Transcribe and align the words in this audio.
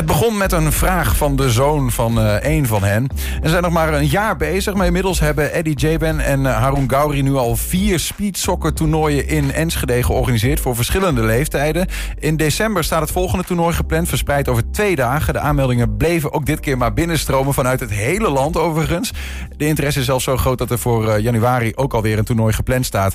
Het 0.00 0.08
begon 0.08 0.36
met 0.36 0.52
een 0.52 0.72
vraag 0.72 1.16
van 1.16 1.36
de 1.36 1.50
zoon 1.50 1.90
van 1.90 2.18
uh, 2.18 2.36
een 2.40 2.66
van 2.66 2.82
hen. 2.82 3.06
En 3.08 3.42
ze 3.42 3.48
zijn 3.48 3.62
nog 3.62 3.72
maar 3.72 3.94
een 3.94 4.06
jaar 4.06 4.36
bezig. 4.36 4.74
Maar 4.74 4.86
inmiddels 4.86 5.20
hebben 5.20 5.52
Eddie 5.52 5.76
Jaben 5.76 6.20
en 6.20 6.40
uh, 6.40 6.56
Harun 6.56 6.90
Gauri 6.90 7.22
nu 7.22 7.34
al 7.34 7.56
vier 7.56 7.98
speedsoccer 7.98 8.74
toernooien 8.74 9.28
in 9.28 9.52
Enschede 9.52 10.02
georganiseerd 10.02 10.60
voor 10.60 10.76
verschillende 10.76 11.22
leeftijden. 11.22 11.86
In 12.18 12.36
december 12.36 12.84
staat 12.84 13.00
het 13.00 13.10
volgende 13.10 13.44
toernooi 13.44 13.74
gepland, 13.74 14.08
verspreid 14.08 14.48
over 14.48 14.70
twee 14.70 14.96
dagen. 14.96 15.32
De 15.32 15.38
aanmeldingen 15.38 15.96
bleven 15.96 16.32
ook 16.32 16.46
dit 16.46 16.60
keer 16.60 16.78
maar 16.78 16.92
binnenstromen 16.92 17.54
vanuit 17.54 17.80
het 17.80 17.90
hele 17.90 18.30
land 18.30 18.56
overigens. 18.56 19.12
De 19.56 19.66
interesse 19.66 20.00
is 20.00 20.06
zelfs 20.06 20.24
zo 20.24 20.36
groot 20.36 20.58
dat 20.58 20.70
er 20.70 20.78
voor 20.78 21.06
uh, 21.06 21.18
januari 21.18 21.72
ook 21.74 21.94
alweer 21.94 22.18
een 22.18 22.24
toernooi 22.24 22.52
gepland 22.52 22.86
staat. 22.86 23.14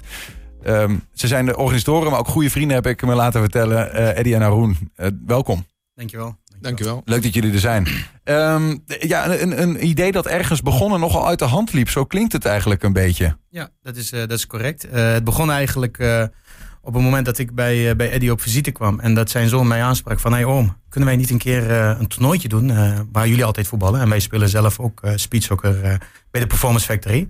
Um, 0.65 1.03
ze 1.13 1.27
zijn 1.27 1.45
de 1.45 1.57
organisatoren, 1.57 2.11
maar 2.11 2.19
ook 2.19 2.27
goede 2.27 2.49
vrienden 2.49 2.75
heb 2.75 2.87
ik 2.87 3.05
me 3.05 3.15
laten 3.15 3.41
vertellen. 3.41 4.15
Eddie 4.15 4.35
en 4.35 4.41
Haroon, 4.41 4.77
uh, 4.97 5.07
welkom. 5.25 5.65
Dankjewel. 5.95 6.35
Dankjewel. 6.65 7.01
Leuk 7.05 7.23
dat 7.23 7.33
jullie 7.33 7.53
er 7.53 7.59
zijn. 7.59 7.87
Um, 8.23 8.83
ja, 8.85 9.39
een, 9.39 9.61
een, 9.61 9.87
idee 9.87 10.11
dat 10.11 10.25
ergens 10.25 10.61
begonnen 10.61 10.99
nogal 10.99 11.27
uit 11.27 11.39
de 11.39 11.45
hand 11.45 11.73
liep. 11.73 11.89
Zo 11.89 12.05
klinkt 12.05 12.33
het 12.33 12.45
eigenlijk 12.45 12.83
een 12.83 12.93
beetje. 12.93 13.37
Ja, 13.49 13.69
dat 13.81 13.95
is, 13.95 14.11
uh, 14.11 14.19
dat 14.19 14.31
is 14.31 14.47
correct. 14.47 14.87
het 14.91 15.23
begon 15.23 15.51
eigenlijk 15.51 15.97
op 16.81 16.93
het 16.93 17.03
moment 17.03 17.25
dat 17.25 17.37
ik 17.37 17.55
bij, 17.55 17.95
bij 17.95 18.11
Eddie 18.11 18.31
op 18.31 18.41
visite 18.41 18.71
kwam. 18.71 18.99
En 18.99 19.13
dat 19.13 19.29
zijn 19.29 19.49
zoon 19.49 19.67
mij 19.67 19.83
aansprak 19.83 20.19
van... 20.19 20.33
Hey 20.33 20.45
oom, 20.45 20.77
kunnen 20.89 21.09
wij 21.09 21.17
niet 21.17 21.29
een 21.29 21.37
keer 21.37 21.71
een 21.71 22.07
toernooitje 22.07 22.47
doen... 22.47 22.71
waar 23.11 23.27
jullie 23.27 23.45
altijd 23.45 23.67
voetballen? 23.67 24.01
En 24.01 24.09
wij 24.09 24.19
spelen 24.19 24.49
zelf 24.49 24.79
ook 24.79 25.01
speedsoccer 25.15 25.99
bij 26.31 26.41
de 26.41 26.47
Performance 26.47 26.85
Factory... 26.85 27.27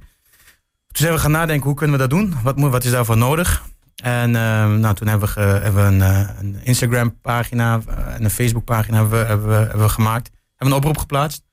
Toen 0.96 1.06
zijn 1.06 1.16
we 1.16 1.24
gaan 1.24 1.32
nadenken, 1.32 1.66
hoe 1.66 1.76
kunnen 1.76 1.96
we 1.96 2.08
dat 2.08 2.10
doen? 2.10 2.36
Wat, 2.44 2.56
moet, 2.56 2.72
wat 2.72 2.84
is 2.84 2.92
daarvoor 2.92 3.18
nodig? 3.18 3.64
En 4.06 4.30
uh, 4.30 4.74
nou, 4.74 4.96
toen 4.96 5.08
hebben 5.08 5.34
we, 5.34 5.42
hebben 5.42 5.86
een, 5.86 6.00
uh, 6.00 6.30
een 6.40 6.60
Instagram 6.64 7.20
pagina 7.22 7.82
en 7.88 8.24
een 8.24 8.30
Facebook 8.30 8.64
pagina 8.64 8.98
hebben 8.98 9.48
we, 9.48 9.56
hebben, 9.56 9.90
gemaakt. 9.90 10.32
Hebben 10.56 10.76
een 10.76 10.84
oproep 10.84 10.98
geplaatst. 10.98 11.44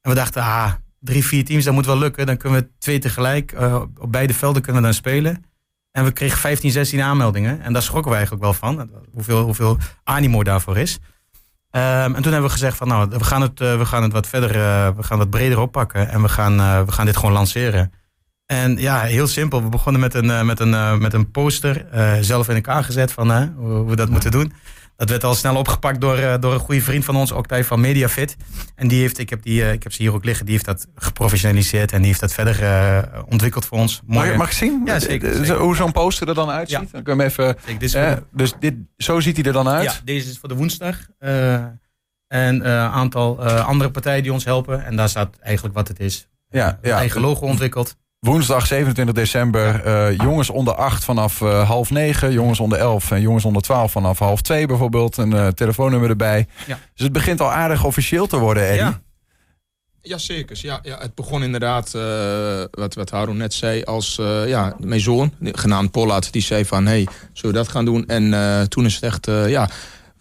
En 0.00 0.10
we 0.10 0.16
dachten, 0.16 0.42
ah, 0.42 0.72
drie, 1.00 1.26
vier 1.26 1.44
teams, 1.44 1.64
dat 1.64 1.74
moet 1.74 1.86
wel 1.86 1.98
lukken. 1.98 2.26
Dan 2.26 2.36
kunnen 2.36 2.60
we 2.60 2.68
twee 2.78 2.98
tegelijk, 2.98 3.52
uh, 3.52 3.82
op 3.98 4.12
beide 4.12 4.34
velden 4.34 4.62
kunnen 4.62 4.82
we 4.82 4.88
dan 4.88 4.96
spelen. 4.96 5.44
En 5.90 6.04
we 6.04 6.12
kregen 6.12 6.38
15, 6.38 6.70
16 6.70 7.00
aanmeldingen. 7.00 7.60
En 7.60 7.72
daar 7.72 7.82
schrokken 7.82 8.10
we 8.10 8.16
eigenlijk 8.16 8.44
wel 8.44 8.54
van, 8.54 8.90
hoeveel, 9.12 9.42
hoeveel 9.42 9.78
animo 10.04 10.42
daarvoor 10.42 10.78
is. 10.78 10.98
Um, 11.70 11.80
en 11.80 12.22
toen 12.22 12.32
hebben 12.32 12.42
we 12.42 12.56
gezegd 12.56 12.76
van, 12.76 12.88
nou, 12.88 13.08
we 13.08 13.24
gaan 13.24 13.42
het, 13.42 13.58
we 13.58 13.84
gaan 13.84 14.02
het 14.02 14.12
wat 14.12 14.26
verder, 14.26 14.52
we 14.96 15.02
gaan 15.02 15.18
wat 15.18 15.30
breder 15.30 15.58
oppakken. 15.58 16.08
En 16.08 16.22
we 16.22 16.28
gaan, 16.28 16.84
we 16.86 16.92
gaan 16.92 17.06
dit 17.06 17.16
gewoon 17.16 17.32
lanceren. 17.32 17.92
En 18.52 18.76
ja, 18.76 19.00
heel 19.00 19.26
simpel. 19.26 19.62
We 19.62 19.68
begonnen 19.68 20.00
met 20.00 20.14
een, 20.14 20.24
uh, 20.24 20.42
met 20.42 20.60
een, 20.60 20.70
uh, 20.70 20.96
met 20.96 21.12
een 21.12 21.30
poster, 21.30 21.86
uh, 21.94 22.12
zelf 22.20 22.48
in 22.48 22.54
elkaar 22.54 22.84
gezet 22.84 23.12
van 23.12 23.54
hoe 23.56 23.88
we 23.88 23.96
dat 23.96 24.08
moeten 24.08 24.30
doen. 24.30 24.52
Dat 24.96 25.08
werd 25.08 25.24
al 25.24 25.34
snel 25.34 25.56
opgepakt 25.56 26.00
door, 26.00 26.40
door 26.40 26.52
een 26.52 26.58
goede 26.58 26.80
vriend 26.80 27.04
van 27.04 27.16
ons, 27.16 27.32
Octave 27.32 27.64
van 27.64 27.80
Mediafit. 27.80 28.36
En 28.74 28.88
die 28.88 29.00
heeft, 29.00 29.18
ik 29.18 29.30
heb, 29.30 29.42
die, 29.42 29.72
ik 29.72 29.82
heb 29.82 29.92
ze 29.92 30.02
hier 30.02 30.12
ook 30.12 30.24
liggen, 30.24 30.44
die 30.44 30.54
heeft 30.54 30.66
dat 30.66 30.86
geprofessionaliseerd 30.94 31.92
en 31.92 31.98
die 31.98 32.06
heeft 32.06 32.20
dat 32.20 32.32
verder 32.32 33.24
ontwikkeld 33.28 33.66
voor 33.66 33.78
ons. 33.78 34.00
Mooi. 34.06 34.36
Mag 34.36 34.46
ik 34.46 34.52
zien? 34.52 34.82
Ja, 34.84 34.98
zeker. 34.98 35.34
zeker. 35.34 35.56
Hoe 35.56 35.76
zo'n 35.76 35.92
poster 35.92 36.28
er 36.28 36.34
dan 36.34 36.50
uitziet? 36.50 36.78
Ja. 36.78 36.86
Dan 36.92 37.02
kunnen 37.02 37.26
we 37.26 37.32
even. 37.32 37.56
Zeker, 37.64 37.78
dit 37.78 37.92
de... 37.92 38.22
dus 38.32 38.54
dit, 38.60 38.74
zo 38.96 39.20
ziet 39.20 39.36
hij 39.36 39.44
er 39.44 39.52
dan 39.52 39.68
uit? 39.68 39.84
Ja, 39.84 39.94
deze 40.04 40.30
is 40.30 40.38
voor 40.38 40.48
de 40.48 40.54
woensdag. 40.54 40.96
en 41.18 41.74
een 42.28 42.90
aantal 42.90 43.44
andere 43.44 43.90
partijen 43.90 44.22
die 44.22 44.32
ons 44.32 44.44
helpen. 44.44 44.84
En 44.84 44.96
daar 44.96 45.08
staat 45.08 45.36
eigenlijk 45.40 45.74
wat 45.74 45.88
het 45.88 46.00
is. 46.00 46.28
Ja, 46.48 46.78
ja. 46.82 46.96
Eigen 46.96 47.20
logo 47.20 47.46
ontwikkeld. 47.46 47.96
Woensdag 48.26 48.66
27 48.66 49.14
december, 49.14 49.86
uh, 49.86 50.16
jongens 50.16 50.50
onder 50.50 50.74
8 50.74 51.04
vanaf 51.04 51.40
uh, 51.40 51.68
half 51.68 51.90
9, 51.90 52.32
jongens 52.32 52.60
onder 52.60 52.78
11 52.78 53.10
en 53.10 53.20
jongens 53.20 53.44
onder 53.44 53.62
12 53.62 53.92
vanaf 53.92 54.18
half 54.18 54.42
2 54.42 54.66
bijvoorbeeld. 54.66 55.16
Een 55.16 55.30
uh, 55.30 55.46
telefoonnummer 55.48 56.10
erbij. 56.10 56.46
Ja. 56.66 56.78
Dus 56.94 57.04
het 57.04 57.12
begint 57.12 57.40
al 57.40 57.52
aardig 57.52 57.84
officieel 57.84 58.26
te 58.26 58.38
worden, 58.38 58.68
Eddie. 58.68 58.96
Ja. 60.02 60.18
Zeker. 60.18 60.58
Ja, 60.60 60.78
ja, 60.82 60.98
het 60.98 61.14
begon 61.14 61.42
inderdaad, 61.42 61.92
wat, 62.70 62.94
wat 62.94 63.10
Haroon 63.10 63.36
net 63.36 63.54
zei, 63.54 63.82
als 63.82 64.20
ja, 64.46 64.76
mijn 64.78 65.00
zoon, 65.00 65.32
genaamd 65.42 65.90
Pollard, 65.90 66.32
die 66.32 66.42
zei 66.42 66.64
van, 66.64 66.86
hey, 66.86 67.06
zullen 67.32 67.56
we 67.56 67.62
dat 67.62 67.68
gaan 67.68 67.84
doen? 67.84 68.06
En 68.06 68.68
toen 68.68 68.84
is 68.84 68.94
het 68.94 69.02
echt, 69.02 69.26
ja, 69.26 69.68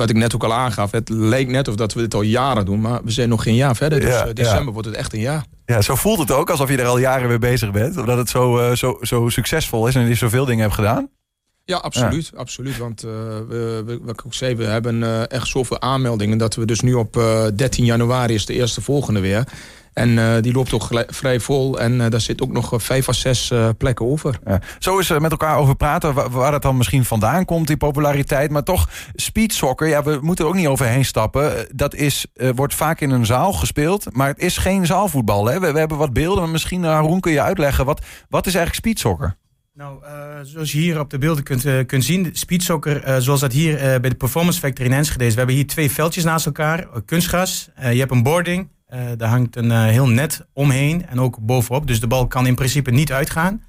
wat 0.02 0.10
ik 0.10 0.16
net 0.16 0.36
ook 0.36 0.44
al 0.44 0.54
aangaf, 0.54 0.92
het 0.92 1.10
leek 1.10 1.48
net 1.48 1.68
of 1.68 1.76
dat 1.76 1.94
we 1.94 2.00
dit 2.00 2.14
al 2.14 2.22
jaren 2.22 2.66
doen, 2.66 2.82
maar 2.82 3.04
we 3.04 3.12
zijn 3.12 3.30
nog 3.30 3.44
geen 3.44 3.56
jaar 3.56 3.76
verder. 3.76 4.00
Dus 4.00 4.10
ja, 4.10 4.34
december 4.34 4.66
ja. 4.66 4.72
wordt 4.72 4.88
het 4.88 4.98
echt 4.98 5.14
een 5.14 5.20
jaar. 5.20 5.46
Ja, 5.66 5.82
zo 5.82 5.96
voelt 5.96 6.20
het 6.20 6.32
ook, 6.32 6.50
alsof 6.50 6.70
je 6.70 6.78
er 6.78 6.86
al 6.86 6.98
jaren 6.98 7.28
mee 7.28 7.40
bezig 7.40 7.72
bent. 7.72 7.98
Omdat 7.98 8.18
het 8.18 8.30
zo, 8.30 8.60
uh, 8.60 8.76
zo, 8.76 8.98
zo 9.02 9.30
succesvol 9.30 9.88
is 9.88 9.96
en 9.96 10.08
je 10.08 10.16
zoveel 10.16 10.46
dingen 10.46 10.62
hebt 10.62 10.76
gedaan. 10.76 11.10
Ja, 11.66 11.78
absoluut. 11.78 12.30
Ja. 12.34 12.38
absoluut 12.38 12.78
want 12.78 13.06
uh, 13.06 13.12
we, 13.48 13.84
we, 13.86 14.00
wat 14.02 14.14
ik 14.14 14.26
ook 14.26 14.34
zei, 14.34 14.56
we 14.56 14.64
hebben 14.64 15.02
uh, 15.02 15.32
echt 15.32 15.48
zoveel 15.48 15.82
aanmeldingen... 15.82 16.38
dat 16.38 16.56
we 16.56 16.66
dus 16.66 16.80
nu 16.80 16.94
op 16.94 17.14
13 17.56 17.86
januari 17.86 18.34
is 18.34 18.46
de 18.46 18.54
eerste 18.54 18.82
volgende 18.82 19.20
weer... 19.20 19.44
En 19.94 20.10
uh, 20.10 20.34
die 20.42 20.54
loopt 20.54 20.74
ook 20.74 20.88
vrij 21.08 21.40
vol. 21.40 21.80
En 21.80 22.00
uh, 22.00 22.10
daar 22.10 22.22
zit 22.22 22.42
ook 22.42 22.52
nog 22.52 22.74
vijf 22.78 23.08
of 23.08 23.16
zes 23.16 23.52
uh, 23.52 23.70
plekken 23.78 24.06
over. 24.06 24.40
Ja. 24.46 24.62
Zo 24.80 24.98
is 24.98 25.10
er 25.10 25.22
met 25.22 25.32
elkaar 25.32 25.58
over 25.58 25.76
praten 25.76 26.14
waar, 26.14 26.30
waar 26.30 26.54
het 26.54 26.62
dan 26.62 26.78
misschien 26.78 27.06
vandaan 27.06 27.46
komt, 27.46 27.68
die 27.68 27.78
populariteit. 27.78 28.52
Maar 28.52 28.64
toch, 28.64 28.90
speedsoccer, 29.16 29.88
ja, 29.88 30.04
we 30.04 30.20
moeten 30.22 30.46
er 30.46 30.52
ook 30.52 30.58
niet 30.58 30.68
overheen 30.68 31.06
stappen. 31.06 31.68
Dat 31.76 31.96
is, 31.96 32.26
wordt 32.56 32.76
vaak 32.76 33.02
in 33.02 33.10
een 33.10 33.26
zaal 33.26 33.54
gespeeld, 33.54 34.14
maar 34.14 34.28
het 34.28 34.40
is 34.40 34.58
geen 34.58 34.86
zaalvoetbal. 34.86 35.46
Hè? 35.46 35.60
We, 35.60 35.72
we 35.72 35.80
hebben 35.80 35.98
wat 35.98 36.14
beelden, 36.14 36.44
maar 36.44 36.52
misschien, 36.52 36.84
Haroon, 36.84 37.20
kun 37.20 37.32
je 37.32 37.42
uitleggen. 37.42 37.86
Wat, 37.86 38.02
wat 38.30 38.48
is 38.48 38.56
eigenlijk 38.56 38.86
speedsoccer? 38.86 39.36
Nou, 39.74 40.04
uh, 40.04 40.10
zoals 40.44 40.72
je 40.72 40.78
hier 40.78 41.00
op 41.00 41.10
de 41.10 41.18
beelden 41.18 41.44
kunt, 41.44 41.66
uh, 41.66 41.86
kunt 41.86 42.04
zien, 42.04 42.30
speedsoccer, 42.34 43.08
uh, 43.08 43.18
zoals 43.18 43.40
dat 43.40 43.52
hier 43.52 43.78
bij 43.78 44.10
de 44.10 44.16
Performance 44.16 44.60
Factory 44.60 44.90
in 44.90 44.96
Enschede 44.96 45.26
is. 45.26 45.32
We 45.32 45.38
hebben 45.38 45.56
hier 45.56 45.68
twee 45.68 45.92
veldjes 45.92 46.24
naast 46.24 46.46
elkaar, 46.46 46.88
kunstgras. 47.06 47.70
je 47.76 48.00
hebt 48.00 48.12
een 48.12 48.24
boarding, 48.24 48.70
daar 49.18 49.30
hangt 49.30 49.56
een 49.56 49.72
uh, 49.72 49.86
heel 49.86 50.08
net 50.08 50.46
omheen 50.54 51.08
en 51.08 51.20
ook 51.20 51.38
bovenop. 51.40 51.88
Dus 51.88 52.00
de 52.00 52.08
bal 52.08 52.28
kan 52.28 52.48
in 52.48 52.56
principe 52.56 52.92
niet 52.92 53.12
uitgaan. 53.12 53.64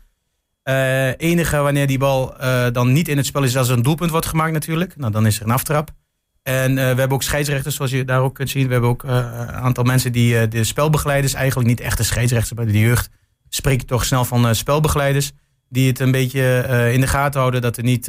Uh, 0.64 1.08
enige 1.08 1.56
wanneer 1.56 1.86
die 1.86 1.98
bal 1.98 2.34
dan 2.72 2.92
niet 2.92 3.08
in 3.08 3.16
het 3.16 3.26
spel 3.26 3.42
is 3.42 3.56
als 3.56 3.68
er 3.68 3.76
een 3.76 3.82
doelpunt 3.82 4.10
wordt 4.10 4.26
gemaakt 4.26 4.52
natuurlijk. 4.52 4.96
Nou, 4.96 5.12
dan 5.12 5.26
is 5.26 5.36
er 5.36 5.44
een 5.44 5.50
aftrap. 5.50 5.90
En 6.42 6.74
we 6.74 6.80
hebben 6.80 7.10
ook 7.10 7.22
scheidsrechters, 7.22 7.74
zoals 7.74 7.90
je 7.90 8.04
daar 8.04 8.20
ook 8.20 8.34
kunt 8.34 8.50
zien. 8.50 8.66
We 8.66 8.72
hebben 8.72 8.90
ook 8.90 9.02
een 9.02 9.50
aantal 9.50 9.84
mensen 9.84 10.12
die 10.12 10.48
de 10.48 10.64
spelbegeleiders, 10.64 11.34
eigenlijk 11.34 11.68
niet 11.68 11.80
echte 11.80 12.04
scheidsrechters 12.04 12.54
bij 12.54 12.64
de 12.64 12.78
jeugd, 12.78 13.10
spreek 13.48 13.82
toch 13.82 14.04
snel 14.04 14.24
van 14.24 14.54
spelbegeleiders. 14.54 15.32
Die 15.68 15.88
het 15.88 16.00
een 16.00 16.10
beetje 16.10 16.66
in 16.92 17.00
de 17.00 17.06
gaten 17.06 17.40
houden 17.40 17.60
dat 17.60 17.76
er 17.76 17.82
niet 17.82 18.06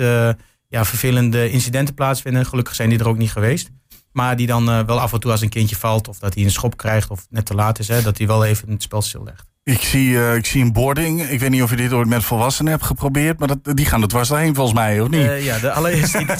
ja, 0.67 0.85
vervelende 0.85 1.49
incidenten 1.49 1.93
plaatsvinden. 1.93 2.45
Gelukkig 2.45 2.75
zijn 2.75 2.89
die 2.89 2.99
er 2.99 3.07
ook 3.07 3.17
niet 3.17 3.31
geweest. 3.31 3.69
Maar 4.13 4.35
die 4.35 4.47
dan 4.47 4.69
uh, 4.69 4.79
wel 4.85 4.99
af 4.99 5.13
en 5.13 5.19
toe 5.19 5.31
als 5.31 5.41
een 5.41 5.49
kindje 5.49 5.75
valt 5.75 6.07
of 6.07 6.19
dat 6.19 6.33
hij 6.33 6.43
een 6.43 6.51
schop 6.51 6.77
krijgt 6.77 7.09
of 7.09 7.25
net 7.29 7.45
te 7.45 7.53
laat 7.53 7.79
is, 7.79 7.87
hè, 7.87 8.01
dat 8.01 8.17
hij 8.17 8.27
wel 8.27 8.45
even 8.45 8.69
het 8.69 8.81
spel 8.81 9.01
stillegt. 9.01 9.45
Ik 9.63 9.81
zie, 9.81 10.09
uh, 10.09 10.35
ik 10.35 10.45
zie 10.45 10.61
een 10.61 10.73
boarding. 10.73 11.21
Ik 11.21 11.39
weet 11.39 11.49
niet 11.49 11.61
of 11.61 11.69
je 11.69 11.75
dit 11.75 11.93
ooit 11.93 12.07
met 12.07 12.23
volwassenen 12.23 12.71
hebt 12.71 12.85
geprobeerd, 12.85 13.39
maar 13.39 13.47
dat, 13.47 13.77
die 13.77 13.85
gaan 13.85 14.01
er 14.01 14.07
dwars 14.07 14.29
heen 14.29 14.55
volgens 14.55 14.75
mij, 14.77 15.01
of 15.01 15.09
niet? 15.09 15.19
Uh, 15.19 15.45
ja, 15.45 15.59
de 15.59 15.71
allereerste, 15.71 16.25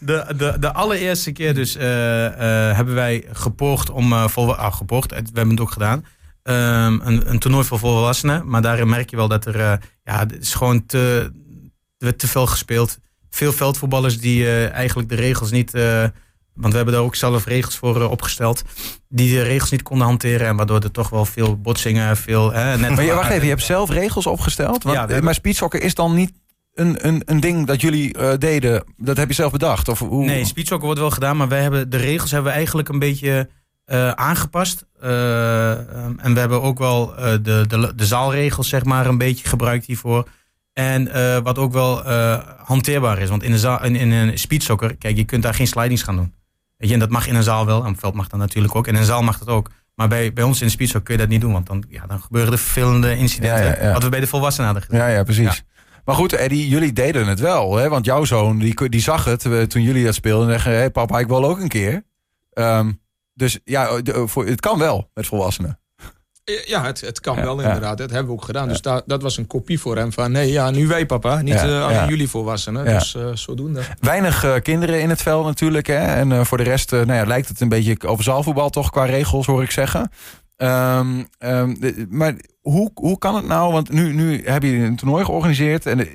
de, 0.00 0.34
de, 0.36 0.56
de 0.60 0.72
allereerste 0.72 1.32
keer 1.32 1.54
dus 1.54 1.74
hebben 1.74 2.94
wij 2.94 3.24
gepoogd 3.32 3.90
om, 3.90 4.28
vol, 4.28 4.54
ah, 4.54 4.74
gepoogd, 4.74 5.10
we 5.10 5.16
hebben 5.16 5.50
het 5.50 5.60
ook 5.60 5.72
gedaan, 5.72 5.98
um, 6.42 7.00
een, 7.04 7.30
een 7.30 7.38
toernooi 7.38 7.64
voor 7.64 7.78
volwassenen. 7.78 8.48
Maar 8.48 8.62
daarin 8.62 8.88
merk 8.88 9.10
je 9.10 9.16
wel 9.16 9.28
dat 9.28 9.46
er, 9.46 9.58
ja, 10.04 10.18
het 10.18 10.38
is 10.40 10.54
gewoon 10.54 10.86
te, 10.86 11.32
te 12.16 12.28
veel 12.28 12.46
gespeeld. 12.46 12.98
Veel 13.30 13.52
veldvoetballers 13.52 14.20
die 14.20 14.68
eigenlijk 14.68 15.08
de 15.08 15.14
regels 15.14 15.50
niet 15.50 15.72
want 16.54 16.70
we 16.70 16.76
hebben 16.76 16.94
daar 16.94 17.04
ook 17.04 17.14
zelf 17.14 17.44
regels 17.44 17.76
voor 17.76 17.96
uh, 17.96 18.10
opgesteld. 18.10 18.62
Die 19.08 19.34
de 19.34 19.42
regels 19.42 19.70
niet 19.70 19.82
konden 19.82 20.06
hanteren. 20.06 20.46
En 20.46 20.56
waardoor 20.56 20.80
er 20.80 20.90
toch 20.90 21.08
wel 21.08 21.24
veel 21.24 21.60
botsingen, 21.60 22.16
veel... 22.16 22.52
Hè, 22.52 22.78
net 22.78 22.94
maar 22.94 23.04
je, 23.04 23.14
wacht 23.14 23.30
even, 23.30 23.42
je 23.42 23.48
hebt 23.48 23.62
zelf 23.62 23.90
regels 23.90 24.26
opgesteld? 24.26 24.82
Want, 24.82 25.10
ja. 25.10 25.20
Maar 25.20 25.34
speedsocker 25.34 25.82
is 25.82 25.94
dan 25.94 26.14
niet 26.14 26.32
een, 26.74 27.06
een, 27.06 27.22
een 27.24 27.40
ding 27.40 27.66
dat 27.66 27.80
jullie 27.80 28.18
uh, 28.18 28.32
deden? 28.38 28.84
Dat 28.96 29.16
heb 29.16 29.28
je 29.28 29.34
zelf 29.34 29.52
bedacht? 29.52 29.88
Of 29.88 29.98
hoe? 29.98 30.24
Nee, 30.24 30.44
speedsocker 30.44 30.84
wordt 30.86 31.00
wel 31.00 31.10
gedaan. 31.10 31.36
Maar 31.36 31.48
wij 31.48 31.62
hebben, 31.62 31.90
de 31.90 31.96
regels 31.96 32.30
hebben 32.30 32.50
we 32.50 32.56
eigenlijk 32.56 32.88
een 32.88 32.98
beetje 32.98 33.48
uh, 33.86 34.10
aangepast. 34.10 34.86
en 35.00 36.34
we 36.34 36.40
hebben 36.40 36.62
ook 36.62 36.78
wel 36.78 37.14
de, 37.16 37.64
de, 37.68 37.92
de 37.96 38.06
zaalregels 38.06 38.68
zeg 38.68 38.84
maar 38.84 39.06
een 39.06 39.18
beetje 39.18 39.48
gebruikt 39.48 39.86
hiervoor. 39.86 40.28
En 40.72 41.10
wat 41.42 41.58
ook 41.58 41.72
wel 41.72 42.02
hanteerbaar 42.64 43.18
is. 43.18 43.28
Want 43.28 43.42
in, 43.42 43.50
de 43.50 43.58
zaal, 43.58 43.84
in, 43.84 43.96
in 43.96 44.10
een 44.10 44.38
speedsocker, 44.38 44.96
kijk, 44.96 45.16
je 45.16 45.24
kunt 45.24 45.42
daar 45.42 45.54
geen 45.54 45.66
slidings 45.66 46.02
gaan 46.02 46.16
doen. 46.16 46.32
Weet 46.76 46.88
je, 46.88 46.94
en 46.94 47.00
dat 47.00 47.10
mag 47.10 47.26
in 47.26 47.34
een 47.34 47.42
zaal 47.42 47.66
wel. 47.66 47.84
En 47.84 47.96
veld 47.96 48.14
mag 48.14 48.28
dat 48.28 48.40
natuurlijk 48.40 48.74
ook. 48.74 48.86
En 48.86 48.94
in 48.94 49.00
een 49.00 49.06
zaal 49.06 49.22
mag 49.22 49.38
dat 49.38 49.48
ook. 49.48 49.70
Maar 49.94 50.08
bij, 50.08 50.32
bij 50.32 50.44
ons 50.44 50.60
in 50.60 50.68
de 50.68 51.02
kun 51.02 51.14
je 51.14 51.20
dat 51.20 51.28
niet 51.28 51.40
doen. 51.40 51.52
Want 51.52 51.66
dan, 51.66 51.84
ja, 51.88 52.06
dan 52.06 52.20
gebeuren 52.20 52.52
er 52.52 52.58
vervelende 52.58 53.16
incidenten. 53.16 53.64
Ja, 53.64 53.82
ja, 53.82 53.92
Wat 53.92 54.02
we 54.02 54.08
bij 54.08 54.20
de 54.20 54.26
volwassenen 54.26 54.70
hadden 54.70 54.84
gedaan. 54.88 55.08
Ja, 55.08 55.14
ja 55.16 55.22
precies. 55.22 55.64
Maar 56.04 56.14
goed, 56.14 56.32
Eddie, 56.32 56.68
jullie 56.68 56.92
deden 56.92 57.26
het 57.26 57.40
wel. 57.40 57.76
Hè? 57.76 57.88
Want 57.88 58.04
jouw 58.04 58.24
zoon, 58.24 58.58
die, 58.58 58.88
die 58.88 59.00
zag 59.00 59.24
het 59.24 59.70
toen 59.70 59.82
jullie 59.82 60.04
dat 60.04 60.14
speelden. 60.14 60.46
En 60.46 60.52
zeggen, 60.52 60.72
hey, 60.72 60.90
papa, 60.90 61.18
ik 61.18 61.26
wil 61.26 61.44
ook 61.44 61.60
een 61.60 61.68
keer. 61.68 62.04
Um, 62.52 63.00
dus 63.34 63.60
ja, 63.64 64.00
voor, 64.04 64.46
het 64.46 64.60
kan 64.60 64.78
wel 64.78 65.10
met 65.14 65.26
volwassenen. 65.26 65.78
Ja, 66.66 66.84
het, 66.84 67.00
het 67.00 67.20
kan 67.20 67.36
Ja, 67.36 67.42
wel 67.42 67.60
ja. 67.60 67.66
inderdaad. 67.66 67.98
Dat 67.98 68.10
hebben 68.10 68.26
we 68.26 68.32
ook 68.38 68.44
gedaan. 68.44 68.68
Dus 68.68 68.80
da- 68.82 69.02
dat 69.06 69.22
was 69.22 69.36
een 69.36 69.46
kopie 69.46 69.80
voor 69.80 69.96
hem 69.96 70.12
van... 70.12 70.32
nee, 70.32 70.52
ja, 70.52 70.70
nu 70.70 70.86
wij 70.86 71.06
papa, 71.06 71.40
niet 71.42 71.54
Ja, 71.54 71.62
eh, 71.62 71.94
ja. 71.94 72.08
jullie 72.08 72.28
volwassenen. 72.28 72.84
Dus 72.84 73.14
eh, 73.14 73.26
zodoende. 73.34 73.80
Weinig 74.00 74.44
eh, 74.44 74.54
kinderen 74.62 75.00
in 75.00 75.08
het 75.08 75.22
veld 75.22 75.44
natuurlijk. 75.44 75.86
Hè? 75.86 75.94
En 75.98 76.46
voor 76.46 76.58
de 76.58 76.64
rest 76.64 76.90
nou 76.90 77.12
ja, 77.12 77.24
lijkt 77.26 77.48
het 77.48 77.60
een 77.60 77.68
beetje 77.68 77.96
over 78.06 78.24
zaalvoetbal 78.24 78.70
toch 78.70 78.90
qua 78.90 79.04
regels, 79.04 79.46
hoor 79.46 79.62
ik 79.62 79.70
zeggen. 79.70 80.10
Ehm, 80.56 81.22
ehm, 81.38 81.74
de- 81.74 82.06
maar 82.10 82.34
hoe, 82.60 82.90
hoe 82.94 83.18
kan 83.18 83.34
het 83.34 83.46
nou? 83.46 83.72
Want 83.72 83.90
nu, 83.92 84.12
nu 84.12 84.42
hebben 84.44 84.70
jullie 84.70 84.84
een 84.86 84.96
toernooi 84.96 85.24
georganiseerd. 85.24 85.86
En 85.86 86.08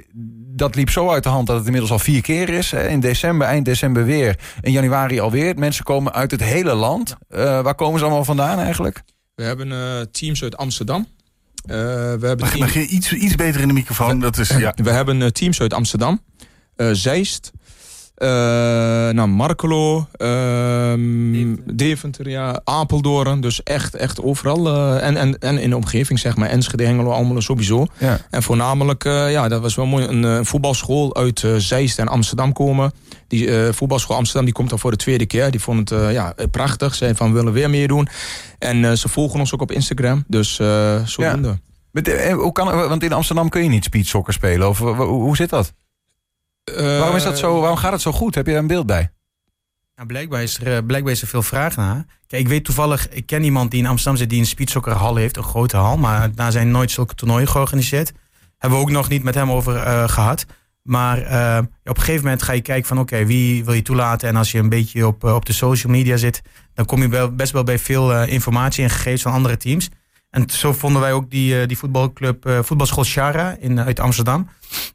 dat 0.56 0.75
liep 0.75 0.90
zo 0.90 1.10
uit 1.10 1.24
de 1.24 1.30
hand 1.30 1.48
dat 1.48 1.56
het 1.56 1.66
inmiddels 1.66 1.92
al 1.92 2.00
vier 2.00 2.22
keer 2.22 2.50
is. 2.50 2.72
Hè? 2.72 2.88
In 2.88 3.00
december, 3.00 3.48
eind 3.48 3.66
december 3.66 4.06
weer. 4.06 4.40
In 4.62 4.72
januari 4.72 5.20
alweer. 5.20 5.56
Mensen 5.58 5.84
komen 5.84 6.14
uit 6.14 6.32
het 6.32 6.44
hele 6.44 6.74
land. 6.74 7.16
Waar 7.28 7.75
komen 7.75 8.00
ze 8.00 8.06
allemaal 8.06 8.24
vandaan 8.25 8.60
eigenlijk? 8.60 9.02
We 9.39 9.45
hebben 9.45 9.71
eh, 9.71 10.01
teams 10.12 10.44
uit 10.44 10.57
Amsterdam. 10.57 11.07
Eh, 11.65 11.75
we 11.75 11.75
hebben 12.27 12.39
Mag, 12.39 12.50
team- 12.50 12.59
mag 12.59 12.74
je 12.74 12.88
iets, 12.88 13.13
iets 13.13 13.36
beter 13.36 13.62
in 13.62 13.68
de 13.68 13.74
microfoon? 13.74 14.19
Dat 14.19 14.38
is, 14.38 14.50
ja. 14.50 14.74
We 14.83 14.89
hebben 14.91 15.21
eh, 15.21 15.27
teams 15.27 15.62
uit 15.62 15.74
Amsterdam, 15.74 16.21
eh, 16.75 16.89
Zeist, 16.91 17.51
eh 18.19 18.27
nou, 19.13 19.27
Markelo, 19.27 20.07
ehm, 20.12 21.56
Deventer, 21.74 22.30
ja, 22.30 22.62
Apeldoorn. 22.63 23.42
Dus 23.42 23.63
echt, 23.63 23.95
echt 23.95 24.21
overal. 24.21 24.68
eh, 24.68 25.07
en, 25.07 25.18
en, 25.18 25.39
en 25.39 25.57
in 25.57 25.69
de 25.69 25.75
omgeving, 25.75 26.19
zeg 26.19 26.36
maar. 26.36 26.50
Enschede, 26.50 26.83
Hengelo, 26.86 27.12
Almelo 27.12 27.39
sowieso. 27.39 27.88
Ja. 27.98 28.19
En 28.30 28.44
voornamelijk, 28.44 29.06
eh, 29.06 29.31
ja, 29.31 29.48
dat 29.48 29.62
was 29.62 29.75
wel 29.75 29.86
mooi. 29.86 30.06
Een 30.06 30.25
eh, 30.25 30.39
voetbalschool 30.42 31.16
uit 31.16 31.48
Zeist 31.57 32.00
en 32.00 32.07
Amsterdam 32.07 32.54
komen. 32.54 32.92
Die 33.27 33.51
eh, 33.57 33.74
voetbalschool 33.74 34.16
Amsterdam 34.16 34.45
die 34.45 34.54
komt 34.54 34.72
al 34.72 34.77
voor 34.77 34.92
de 34.92 34.98
tweede 34.98 35.25
keer. 35.25 35.51
Die 35.51 35.60
vond 35.62 35.89
het 35.89 36.00
eh, 36.00 36.12
ja, 36.13 36.33
prachtig. 36.51 36.95
Zeiden 36.95 37.19
van, 37.19 37.27
we 37.27 37.33
willen 37.38 37.54
weer 37.54 37.69
meer 37.69 37.88
doen. 37.88 38.07
En 38.60 38.86
eh, 38.86 38.92
ze 38.92 39.10
volgen 39.10 39.39
ons 39.39 39.54
ook 39.54 39.62
op 39.62 39.72
Instagram. 39.72 40.24
Dus 40.27 40.60
eh 40.60 41.06
zodoende. 41.06 41.60
Met, 41.92 42.31
hoe 42.31 42.51
kan, 42.51 42.88
want 42.88 43.04
in 43.04 43.13
Amsterdam 43.13 43.50
kun 43.50 43.63
je 43.63 43.69
niet 43.69 43.83
speedsokker 43.83 44.33
spelen. 44.33 44.69
Of, 44.69 44.77
hoe 44.98 45.36
zit 45.36 45.50
dat? 45.50 45.74
Waarom, 46.75 47.16
is 47.16 47.24
dat 47.24 47.38
zo, 47.38 47.60
waarom 47.60 47.77
gaat 47.77 47.92
het 47.92 48.01
zo 48.01 48.12
goed? 48.12 48.36
Heb 48.36 48.45
je 48.45 48.51
daar 48.51 48.62
een 48.62 48.68
beeld 48.68 48.86
bij? 48.86 49.12
Nou, 49.95 50.07
blijkbaar, 50.07 50.44
is 50.44 50.60
er, 50.60 50.75
eh, 50.75 50.86
blijkbaar 50.86 51.12
is 51.12 51.21
er 51.21 51.27
veel 51.27 51.44
vraag 51.44 51.75
naar. 51.75 52.06
Kijk, 52.27 52.42
ik 52.42 52.48
weet 52.48 52.66
toevallig, 52.66 53.10
ik 53.10 53.25
ken 53.25 53.44
iemand 53.44 53.71
die 53.71 53.80
in 53.80 53.88
Amsterdam 53.88 54.18
zit 54.18 54.30
die 54.30 54.39
een 54.39 54.45
speedsoccerhal 54.45 55.16
heeft, 55.16 55.38
een 55.38 55.44
grote 55.44 55.77
hal, 55.77 55.98
maar 55.98 56.36
daar 56.36 56.51
zijn 56.51 56.71
nooit 56.71 56.92
zulke 56.92 57.16
toernooien 57.16 57.48
georganiseerd. 57.48 58.12
Hebben 58.57 58.80
we 58.80 58.86
ook 58.86 58.92
nog 58.92 59.10
niet 59.10 59.24
met 59.24 59.36
hem 59.36 59.51
over 59.51 59.75
eh, 59.75 60.10
gehad. 60.10 60.45
Maar 60.89 61.21
eh, 61.21 61.57
op 61.83 61.98
een 61.98 62.04
gegeven 62.04 62.24
moment 62.24 62.44
ga 62.44 62.54
je 62.54 62.62
kijken 62.62 62.88
van 62.88 63.00
oké, 63.00 63.25
wie 63.25 63.65
wil 63.65 63.74
je 63.74 63.81
toelaten? 63.81 64.30
En 64.30 64.36
als 64.36 64.51
je 64.51 64.57
een 64.57 64.69
beetje 64.69 65.07
op, 65.07 65.24
eh, 65.24 65.36
op 65.36 65.45
de 65.45 65.54
social 65.54 65.92
media 65.92 66.18
zit, 66.18 66.42
dan 66.74 66.86
kom 66.86 67.01
je 67.01 67.07
wel, 67.07 67.36
best 67.36 67.51
wel 67.51 67.63
bij 67.63 67.80
veel 67.80 68.13
eh, 68.13 68.31
informatie 68.31 68.83
en 68.83 68.89
gegevens 68.89 69.22
van 69.22 69.31
andere 69.31 69.57
teams. 69.57 69.89
En 70.30 70.50
zo 70.50 70.74
vonden 70.74 71.02
wij 71.02 71.14
ook 71.14 71.30
die, 71.30 71.62
eh, 71.62 71.68
die 71.68 71.78
voetbalclub, 71.78 72.46
eh, 72.46 72.60
voetbalschool 72.62 73.04
Shara 73.04 73.56
in, 73.60 73.80
uit 73.80 74.00
Amsterdam. 74.00 74.50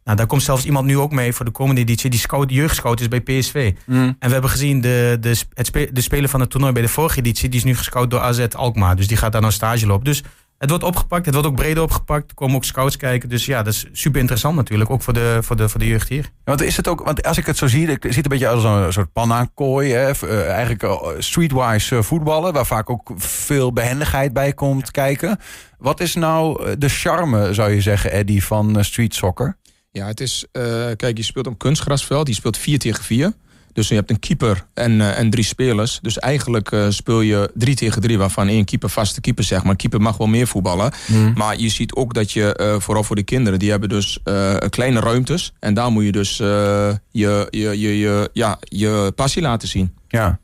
Nou, 0.05 0.17
daar 0.17 0.27
komt 0.27 0.43
zelfs 0.43 0.65
iemand 0.65 0.87
nu 0.87 0.99
ook 0.99 1.13
mee 1.13 1.33
voor 1.33 1.45
de 1.45 1.51
komende 1.51 1.81
editie. 1.81 2.11
Die 2.11 2.21
scout, 2.21 2.51
jeugdscout 2.51 3.01
is 3.01 3.09
bij 3.09 3.21
PSV. 3.21 3.73
En 3.87 4.17
we 4.19 4.33
hebben 4.33 4.51
gezien 4.51 4.81
de, 4.81 5.17
de, 5.21 5.41
het 5.55 5.67
spe- 5.67 5.89
de 5.93 6.01
speler 6.01 6.29
van 6.29 6.41
het 6.41 6.51
toernooi 6.51 6.73
bij 6.73 6.83
de 6.83 6.89
vorige 6.89 7.19
editie. 7.19 7.49
Die 7.49 7.59
is 7.59 7.65
nu 7.65 7.77
gescout 7.77 8.11
door 8.11 8.21
AZ 8.21 8.47
Alkmaar. 8.53 8.97
Dus 8.97 9.07
die 9.07 9.17
gaat 9.17 9.33
daar 9.33 9.41
nou 9.41 9.53
stage 9.53 9.87
lopen. 9.87 10.05
Dus 10.05 10.23
het 10.59 10.71
wordt 10.71 10.85
opgepakt. 10.85 11.25
Het 11.25 11.35
wordt 11.35 11.49
ook 11.49 11.57
breder 11.57 11.83
opgepakt. 11.83 12.31
Er 12.31 12.37
komen 12.37 12.57
ook 12.57 12.65
scouts 12.65 12.97
kijken. 12.97 13.29
Dus 13.29 13.47
ja, 13.47 13.63
dat 13.63 13.73
is 13.73 13.87
super 13.93 14.21
interessant 14.21 14.57
natuurlijk. 14.57 14.91
Ook 14.91 15.03
voor 15.03 15.13
de, 15.13 15.39
voor 15.41 15.57
de, 15.57 15.69
voor 15.69 15.81
de 15.81 15.87
jeugd 15.87 16.09
hier. 16.09 16.23
Ja, 16.23 16.31
Want 16.45 16.63
is 16.63 16.77
het 16.77 16.89
ook, 16.89 17.05
want 17.05 17.23
als 17.23 17.39
ik 17.39 17.47
het 17.47 17.57
zo 17.57 17.67
zie, 17.67 17.89
het 17.89 18.07
ziet 18.09 18.25
een 18.25 18.31
beetje 18.31 18.49
als 18.49 18.65
een 18.65 18.93
soort 18.93 19.13
panna-kooi. 19.13 19.93
Hè? 19.93 20.11
eh, 20.11 20.49
eigenlijk 20.49 20.83
eh, 20.83 20.99
streetwise 21.19 21.97
eh, 21.97 22.03
voetballen, 22.03 22.53
waar 22.53 22.67
vaak 22.67 22.91
ook 22.91 23.11
veel 23.17 23.73
behendigheid 23.73 24.33
bij 24.33 24.53
komt 24.53 24.91
kijken. 24.91 25.39
Wat 25.79 26.01
is 26.01 26.15
nou 26.15 26.77
de 26.79 26.89
charme, 26.89 27.55
zou 27.55 27.71
je 27.71 27.81
zeggen, 27.81 28.11
Eddie, 28.13 28.45
van 28.45 28.85
street 28.85 29.15
soccer? 29.15 29.57
Ja, 29.91 30.07
het 30.07 30.21
is. 30.21 30.47
eh, 30.53 30.63
kijk, 30.97 31.17
je 31.17 31.23
speelt 31.23 31.47
op 31.47 31.59
kunstgrasveld. 31.59 32.29
Je 32.29 32.35
speelt 32.35 32.59
4 32.59 32.79
tegen 32.79 33.05
4. 33.05 33.33
Dus 33.75 33.89
je 33.89 33.95
hebt 33.95 34.11
een 34.11 34.19
keeper 34.19 34.67
en, 34.75 35.01
eh, 35.01 35.19
en 35.19 35.31
drie 35.31 35.45
spelers. 35.45 35.99
Dus 36.03 36.19
eigenlijk 36.19 36.73
eh, 36.73 36.87
speel 36.89 37.21
je 37.21 37.51
3 37.55 37.75
tegen 37.75 38.03
3, 38.03 38.19
waarvan 38.19 38.49
één 38.49 38.65
keeper 38.65 38.91
vaste 38.91 39.21
keeper 39.21 39.45
zeg 39.45 39.65
maar. 39.65 39.77
Keeper 39.77 40.01
mag 40.01 40.17
wel 40.17 40.27
meer 40.27 40.47
voetballen. 40.47 40.93
Maar 41.35 41.59
je 41.59 41.69
ziet 41.69 41.95
ook 41.95 42.15
dat 42.15 42.33
je, 42.33 42.55
eh, 42.55 42.81
vooral 42.81 43.05
voor 43.05 43.17
de 43.17 43.23
kinderen, 43.23 43.59
die 43.59 43.71
hebben 43.71 43.89
dus 43.89 44.19
kleine 44.69 45.01
ruimtes. 45.01 45.53
En 45.61 45.75
daar 45.75 45.91
moet 45.91 46.05
je 46.05 46.13
dus 46.13 46.37
je, 46.37 46.99
je, 47.11 47.49
je, 47.51 47.99
je, 47.99 48.31
ja, 48.33 48.59
je 48.63 49.13
passie 49.15 49.43
laten 49.43 49.69
zien. 49.69 49.95
Ja. 50.09 50.39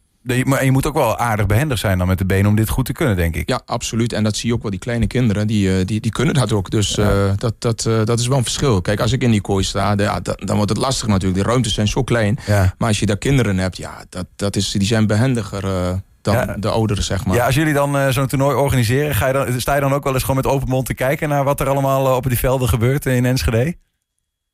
Maar 0.44 0.64
je 0.64 0.70
moet 0.72 0.86
ook 0.86 0.94
wel 0.94 1.18
aardig 1.18 1.46
behendig 1.46 1.78
zijn 1.78 1.98
dan 1.98 2.06
met 2.06 2.18
de 2.18 2.24
benen 2.24 2.46
om 2.50 2.56
dit 2.56 2.68
goed 2.68 2.84
te 2.84 2.92
kunnen, 2.92 3.16
denk 3.16 3.36
ik. 3.36 3.48
Ja, 3.48 3.60
absoluut. 3.64 4.12
En 4.12 4.22
dat 4.24 4.36
zie 4.36 4.48
je 4.48 4.54
ook 4.54 4.62
wel. 4.62 4.70
Die 4.70 4.80
kleine 4.80 5.06
kinderen, 5.06 5.46
die, 5.46 5.78
eh, 5.78 5.86
die, 5.86 6.00
die 6.00 6.10
kunnen 6.10 6.34
dat 6.34 6.52
ook. 6.52 6.70
Dus 6.70 6.98
eh, 6.98 7.30
dat, 7.36 7.54
dat, 7.58 7.86
eh, 7.86 8.04
dat 8.04 8.18
is 8.20 8.26
wel 8.26 8.36
een 8.36 8.42
verschil. 8.42 8.80
Kijk, 8.80 9.00
als 9.00 9.12
ik 9.12 9.22
in 9.22 9.30
die 9.30 9.40
kooi 9.40 9.64
sta, 9.64 9.94
de- 9.96 10.02
ja, 10.02 10.20
dan, 10.20 10.34
dan 10.44 10.56
wordt 10.56 10.70
het 10.70 10.78
lastig 10.80 11.06
natuurlijk. 11.08 11.42
De 11.42 11.48
ruimtes 11.48 11.74
zijn 11.74 11.88
zo 11.88 12.02
klein. 12.02 12.38
Ja. 12.46 12.74
Maar 12.78 12.88
als 12.88 12.98
je 13.00 13.06
daar 13.06 13.18
kinderen 13.18 13.58
hebt, 13.58 13.76
ja, 13.76 14.04
dat, 14.08 14.26
dat 14.36 14.56
is, 14.56 14.70
die 14.70 14.86
zijn 14.86 15.06
behendiger 15.06 15.64
eh, 15.64 15.92
dan 16.22 16.34
Ja. 16.34 16.56
de 16.58 16.68
ouderen, 16.68 17.02
zeg 17.04 17.24
maar. 17.26 17.36
Ja, 17.36 17.46
als 17.46 17.54
jullie 17.54 17.72
dan 17.74 18.12
zo'n 18.12 18.26
toernooi 18.26 18.56
organiseren, 18.56 19.14
ga 19.14 19.26
je 19.26 19.32
dan, 19.32 19.60
sta 19.60 19.74
je 19.74 19.80
dan 19.80 19.92
ook 19.92 20.04
wel 20.04 20.12
eens 20.12 20.22
gewoon 20.22 20.36
met 20.42 20.46
open 20.52 20.68
mond 20.68 20.86
te 20.86 20.94
kijken 20.94 21.28
naar 21.28 21.44
wat 21.44 21.60
er 21.60 21.68
allemaal 21.68 22.16
op 22.16 22.28
die 22.28 22.38
velden 22.38 22.68
gebeurt 22.68 23.06
in 23.06 23.24
Enschede? 23.24 23.74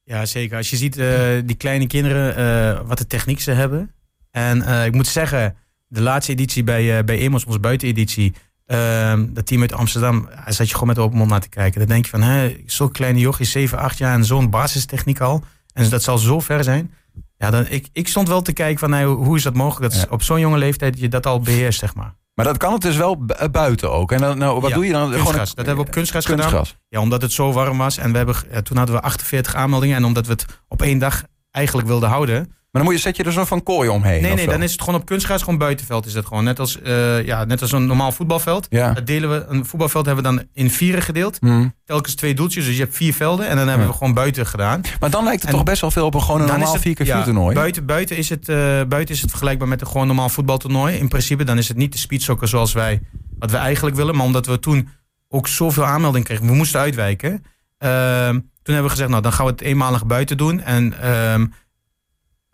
Ja, 0.05 0.27
zeker. 0.27 0.57
Als 0.57 0.71
je 0.71 0.77
ziet 0.77 0.97
eh, 0.99 1.09
die 1.45 1.57
kleine 1.57 1.87
kinderen, 1.87 2.37
eh, 2.37 2.81
wat 2.87 2.99
de 2.99 3.07
techniek 3.07 3.41
ze 3.41 3.51
hebben. 3.51 3.91
En 4.37 4.62
eh, 4.62 4.85
ik 4.87 4.94
moet 4.94 5.06
zeggen, 5.06 5.56
de 5.87 6.00
laatste 6.00 6.33
editie 6.33 6.65
bij, 6.65 6.99
eh 6.99 7.05
bij 7.05 7.19
Emos, 7.19 7.44
onze 7.44 7.59
buiteneditie. 7.59 8.35
ehm, 8.67 9.27
dat 9.33 9.47
team 9.47 9.61
uit 9.61 9.73
Amsterdam, 9.73 10.29
daar 10.35 10.53
zat 10.53 10.67
je 10.69 10.73
gewoon 10.73 10.88
met 10.88 10.99
open 10.99 11.19
mond 11.19 11.31
naar 11.31 11.41
te 11.41 11.49
kijken. 11.49 11.79
Dan 11.81 11.88
denk 11.88 12.05
je 12.05 12.11
van, 12.11 12.23
hè, 12.23 12.56
zo'n 12.67 12.93
kleine 12.93 13.19
jochie, 13.19 13.47
7, 13.47 13.79
8 13.79 13.99
jaar 13.99 14.15
en 14.15 14.25
zo'n 14.25 14.50
basistechniek 14.50 15.21
al. 15.21 15.44
En 15.73 15.88
dat 15.88 16.03
zal 16.03 16.19
zo 16.19 16.41
ver 16.41 16.65
zijn. 16.65 16.93
Ja, 17.38 17.50
dan, 17.50 17.67
ik, 17.69 17.88
ik 17.93 18.09
stond 18.09 18.29
wel 18.29 18.43
te 18.43 18.53
kijken 18.53 18.79
van, 18.79 18.91
nou, 18.91 19.25
hoe 19.25 19.37
is 19.37 19.43
dat 19.43 19.55
mogelijk? 19.55 19.93
Dat 19.93 20.03
Ja. 20.03 20.06
op 20.11 20.23
zo'n 20.23 20.41
jonge 20.41 20.59
leeftijd 20.59 20.99
je 20.99 21.09
dat 21.09 21.27
al 21.27 21.41
beheerst, 21.41 21.79
zeg 21.79 21.94
maar. 21.94 22.15
Maar 22.35 22.44
dat 22.44 22.56
kan 22.56 22.73
het 22.73 22.82
dus 22.82 22.97
wel 22.97 23.23
eh, 23.27 23.49
buiten 23.49 23.93
ook. 23.93 24.12
En 24.12 24.21
dan, 24.21 24.39
nou, 24.39 24.61
wat 24.61 24.71
Ja, 24.71 24.75
doe 24.77 24.87
je 24.87 24.93
dan? 24.93 25.11
kunstgras. 25.11 25.55
Dat 25.55 25.67
hebben 25.67 25.75
we 25.85 25.89
op 25.91 25.91
kunstgras 25.94 26.27
gedaan. 26.27 26.65
Ja, 26.89 27.00
omdat 27.00 27.23
het 27.23 27.32
zo 27.32 27.53
warm 27.53 27.79
was. 27.79 27.97
En 27.99 28.11
we 28.11 28.17
hebben, 28.17 28.37
ja, 28.53 28.62
toen 28.62 28.77
hadden 28.77 28.94
we 28.94 29.00
48 29.03 29.55
aanmeldingen. 29.55 29.97
En 29.97 30.05
omdat 30.05 30.27
we 30.27 30.32
het 30.32 30.47
op 30.69 30.82
één 30.82 30.99
dag 30.99 31.25
eigenlijk 31.50 31.87
wilden 31.87 32.09
houden. 32.09 32.53
Maar 32.76 32.84
dan 32.84 32.94
moet 32.94 33.02
je, 33.02 33.08
zet 33.08 33.17
je 33.17 33.23
er 33.23 33.32
zo 33.32 33.44
van 33.44 33.62
kooi 33.62 33.88
omheen. 33.88 34.23
Nee, 34.23 34.34
nee, 34.34 34.44
zo? 34.44 34.50
dan 34.50 34.62
is 34.62 34.73
het 34.73 34.82
gewoon 34.82 35.00
op 35.00 35.06
kunstgras, 35.06 35.43
gewoon 35.43 35.58
buitenveld 35.58 36.06
is 36.06 36.12
dat 36.12 36.26
gewoon. 36.26 36.44
Net 36.44 36.58
als, 36.58 36.81
eh, 36.82 37.25
ja, 37.25 37.44
net 37.44 37.62
als 37.62 37.73
een 37.73 37.87
normaal 37.87 38.12
voetbalveld. 38.12 38.67
Ja. 38.70 38.93
Dat 38.93 39.06
delen 39.06 39.31
we, 39.31 39.44
een 39.49 39.67
voetbalveld 39.67 40.06
hebben 40.06 40.25
we 40.25 40.31
dan 40.31 40.46
in 40.52 40.70
vieren 40.70 41.02
gedeeld. 41.02 41.37
Hm. 41.40 41.69
Telkens 41.84 42.14
twee 42.14 42.34
doeltjes, 42.34 42.64
dus 42.64 42.75
je 42.76 42.82
hebt 42.82 42.96
vier 42.96 43.14
velden. 43.14 43.49
En 43.49 43.56
dan 43.56 43.69
hebben 43.69 43.87
we 43.87 43.93
gewoon 43.93 44.14
buiten 44.14 44.46
gedaan. 44.46 44.81
Maar 45.00 45.11
dan 45.11 45.25
lijkt 45.25 45.40
het 45.40 45.50
En 45.50 45.56
toch 45.56 45.64
best 45.64 45.81
wel 45.81 45.90
veel 45.90 46.06
op 46.06 46.14
een 46.14 46.23
gewoon 46.23 46.40
een 46.40 46.46
normaal 46.46 46.73
het- 46.73 46.82
4x4 46.82 47.06
ja, 47.06 47.23
toernooi. 47.23 47.55
Buiten, 47.55 47.87
buiten, 47.87 48.17
is 48.17 48.28
het, 48.28 48.49
eh, 48.49 48.56
buiten 48.88 49.14
is 49.14 49.20
het 49.20 49.31
vergelijkbaar 49.31 49.69
met 49.69 49.81
een 49.81 49.87
gewoon 49.87 50.06
normaal 50.06 50.29
voetbaltoernooi. 50.29 50.96
In 50.96 51.08
principe, 51.08 51.44
dan 51.44 51.58
is 51.58 51.69
het 51.69 51.76
niet 51.76 51.93
de 51.93 51.99
speedsokker 51.99 52.49
zoals 52.49 52.72
wij, 52.72 53.00
wat 53.38 53.50
we 53.50 53.56
eigenlijk 53.56 53.96
willen. 53.96 54.17
Maar 54.17 54.27
omdat 54.27 54.46
we 54.46 54.58
toen 54.58 54.89
ook 55.29 55.48
zoveel 55.48 55.84
aanmelding 55.84 56.24
kregen, 56.24 56.46
we 56.46 56.55
moesten 56.55 56.81
uitwijken. 56.81 57.44
Ehm, 57.79 58.32
toen 58.32 58.74
hebben 58.74 58.82
we 58.84 58.91
gezegd, 58.91 59.10
nou 59.10 59.22
dan 59.22 59.32
gaan 59.32 59.44
we 59.46 59.51
het 59.51 59.60
eenmalig 59.60 60.06
buiten 60.06 60.36
doen. 60.36 60.60
En 60.60 61.01
ehm, 61.01 61.46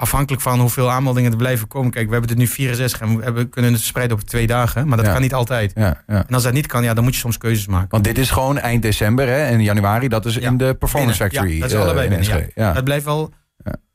afhankelijk 0.03 0.43
van 0.43 0.61
hoeveel 0.61 0.91
aanmeldingen 0.91 1.31
er 1.31 1.37
blijven 1.37 1.69
komen. 1.69 1.91
Kijk, 1.91 2.07
we 2.07 2.13
hebben 2.13 2.31
het 2.31 2.39
nu 2.39 2.47
64 2.47 3.01
en 3.01 3.17
we 3.17 3.23
hebben, 3.23 3.49
kunnen 3.49 3.71
het 3.71 3.81
verspreiden 3.81 4.17
op 4.17 4.23
twee 4.23 4.47
dagen. 4.47 4.89
Maar 4.89 4.97
dat 4.97 5.07
Ja. 5.07 5.13
kan 5.13 5.21
niet 5.23 5.35
altijd. 5.35 5.73
Ja, 5.75 6.03
ja. 6.07 6.25
En 6.29 6.35
als 6.35 6.43
dat 6.43 6.53
niet 6.53 6.67
kan, 6.67 6.83
ja, 6.85 6.95
dan 6.95 7.05
moet 7.05 7.15
je 7.15 7.21
soms 7.21 7.39
keuzes 7.39 7.67
maken. 7.67 7.89
Want 7.91 8.05
dit 8.05 8.19
is 8.19 8.31
gewoon 8.31 8.59
eind 8.59 8.83
december 8.83 9.27
hè, 9.27 9.45
en 9.45 9.63
januari. 9.63 10.09
Dat 10.09 10.27
is 10.27 10.37
in 10.37 10.57
de 10.57 10.75
Performance 10.75 11.19
binnen. 11.19 11.39
Factory. 11.41 11.55
Ja, 11.55 11.61
dat 11.61 11.71
is 11.71 11.77
allebei 11.77 12.09
in 12.09 12.21
binnen. 12.55 12.75
Dat 12.75 12.85
blijft 12.85 13.05
wel. 13.05 13.33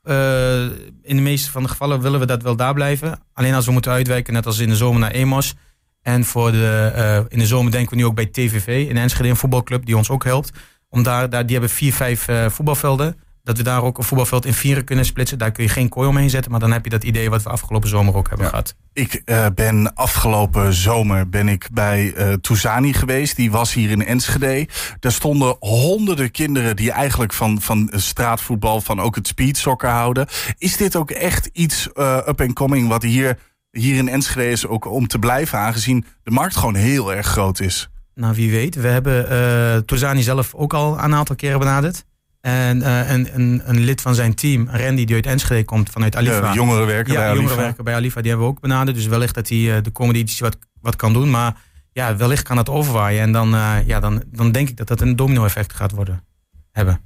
Eh, 0.02 0.62
in 1.02 1.16
de 1.16 1.22
meeste 1.22 1.50
van 1.50 1.62
de 1.62 1.68
gevallen 1.68 2.00
willen 2.00 2.20
we 2.20 2.26
dat 2.26 2.42
wel 2.42 2.56
daar 2.56 2.74
blijven. 2.74 3.20
Alleen 3.32 3.54
als 3.54 3.66
we 3.66 3.72
moeten 3.72 3.92
uitwijken, 3.92 4.32
net 4.32 4.46
als 4.46 4.58
in 4.58 4.68
de 4.68 4.76
zomer 4.76 5.00
naar 5.00 5.10
EMOS. 5.10 5.54
En 6.02 6.24
voor 6.24 6.52
de, 6.52 6.92
eh, 6.94 7.16
in 7.28 7.38
de 7.38 7.46
zomer 7.46 7.72
denken 7.72 7.90
we 7.90 7.96
nu 7.96 8.04
ook 8.04 8.14
bij 8.14 8.26
TVV 8.26 8.88
in 8.88 8.96
Enschede, 8.96 9.28
een 9.28 9.36
voetbalclub 9.36 9.86
die 9.86 9.96
ons 9.96 10.10
ook 10.10 10.24
helpt. 10.24 10.50
Om 10.88 11.02
daar, 11.02 11.30
daar 11.30 11.42
die 11.42 11.52
hebben 11.56 11.70
vier, 11.70 11.92
vijf 11.94 12.28
voetbalvelden. 12.48 13.16
Dat 13.48 13.56
we 13.56 13.62
daar 13.62 13.82
ook 13.82 13.98
een 13.98 14.04
voetbalveld 14.04 14.44
in 14.46 14.54
vieren 14.54 14.84
kunnen 14.84 15.04
splitsen. 15.04 15.38
Daar 15.38 15.50
kun 15.52 15.64
je 15.64 15.70
geen 15.70 15.88
kooi 15.88 16.08
omheen 16.08 16.30
zetten. 16.30 16.50
Maar 16.50 16.60
dan 16.60 16.72
heb 16.72 16.84
je 16.84 16.90
dat 16.90 17.04
idee 17.04 17.30
wat 17.30 17.42
we 17.42 17.48
afgelopen 17.48 17.88
zomer 17.88 18.14
ook 18.14 18.28
hebben 18.28 18.46
Ja. 18.46 18.50
gehad. 18.50 18.74
Ik 18.92 19.22
eh, 19.24 19.46
ben 19.54 19.94
afgelopen 19.94 20.72
zomer 20.74 21.28
ben 21.28 21.48
ik 21.48 21.68
bij 21.72 22.14
Touzani 22.40 22.92
geweest. 22.92 23.36
Die 23.36 23.50
was 23.50 23.72
hier 23.74 23.90
in 23.90 24.04
Enschede. 24.06 24.68
Daar 25.00 25.12
stonden 25.12 25.56
honderden 25.60 26.30
kinderen 26.30 26.76
die 26.76 26.90
eigenlijk 26.92 27.32
van, 27.32 27.60
van 27.60 27.90
straatvoetbal, 27.94 28.80
van 28.80 29.00
ook 29.00 29.14
het 29.14 29.26
speedsoccer 29.26 29.90
houden. 29.90 30.26
Is 30.58 30.76
dit 30.76 30.96
ook 30.96 31.10
echt 31.10 31.50
iets 31.52 31.92
eh, 31.92 32.16
up 32.26 32.40
and 32.40 32.52
coming 32.52 32.88
wat 32.88 33.02
hier, 33.02 33.38
hier 33.70 33.96
in 33.96 34.08
Enschede 34.08 34.50
is 34.50 34.66
ook 34.66 34.84
om 34.86 35.06
te 35.06 35.18
blijven, 35.18 35.58
aangezien 35.58 36.04
de 36.22 36.30
markt 36.30 36.56
gewoon 36.56 36.74
heel 36.74 37.14
erg 37.14 37.26
groot 37.26 37.60
is? 37.60 37.88
Nou, 38.14 38.34
wie 38.34 38.50
weet. 38.50 38.74
We 38.74 38.88
hebben 38.88 39.84
Torzani 39.86 40.22
zelf 40.22 40.54
ook 40.54 40.74
al 40.74 40.98
een 40.98 41.14
aantal 41.14 41.36
keren 41.36 41.58
benaderd. 41.58 42.04
En 42.40 42.82
eh, 42.82 43.10
een, 43.10 43.28
een, 43.34 43.62
een 43.64 43.78
lid 43.80 44.00
van 44.00 44.14
zijn 44.14 44.34
team, 44.34 44.68
Randy, 44.70 45.04
die 45.04 45.14
uit 45.14 45.26
Enschede 45.26 45.64
komt, 45.64 45.90
vanuit 45.90 46.16
Alifa. 46.16 46.48
De 46.50 46.54
jongeren 46.54 46.86
werken 46.86 47.12
ja, 47.12 47.18
bij 47.18 47.26
jongeren 47.28 47.48
Alifa. 47.50 47.62
werken 47.64 47.84
bij 47.84 47.94
Alifa, 47.94 48.20
die 48.20 48.30
hebben 48.30 48.48
we 48.48 48.54
ook 48.54 48.60
benaderd. 48.60 48.96
Dus 48.96 49.06
wellicht 49.06 49.34
dat 49.34 49.48
hij 49.48 49.76
eh, 49.76 49.82
de 49.82 49.90
komende 49.90 50.18
editie 50.20 50.44
wat, 50.44 50.56
wat 50.80 50.96
kan 50.96 51.12
doen. 51.12 51.30
Maar 51.30 51.56
ja, 51.92 52.16
wellicht 52.16 52.42
kan 52.42 52.56
dat 52.56 52.68
overwaaien. 52.68 53.20
En 53.22 53.32
dan, 53.32 53.54
eh, 53.54 53.74
ja, 53.86 54.00
dan, 54.00 54.22
dan 54.32 54.52
denk 54.52 54.68
ik 54.68 54.76
dat 54.76 54.88
dat 54.88 55.00
een 55.00 55.16
domino-effect 55.16 55.72
gaat 55.72 55.90
worden 55.92 56.24
hebben. 56.72 57.00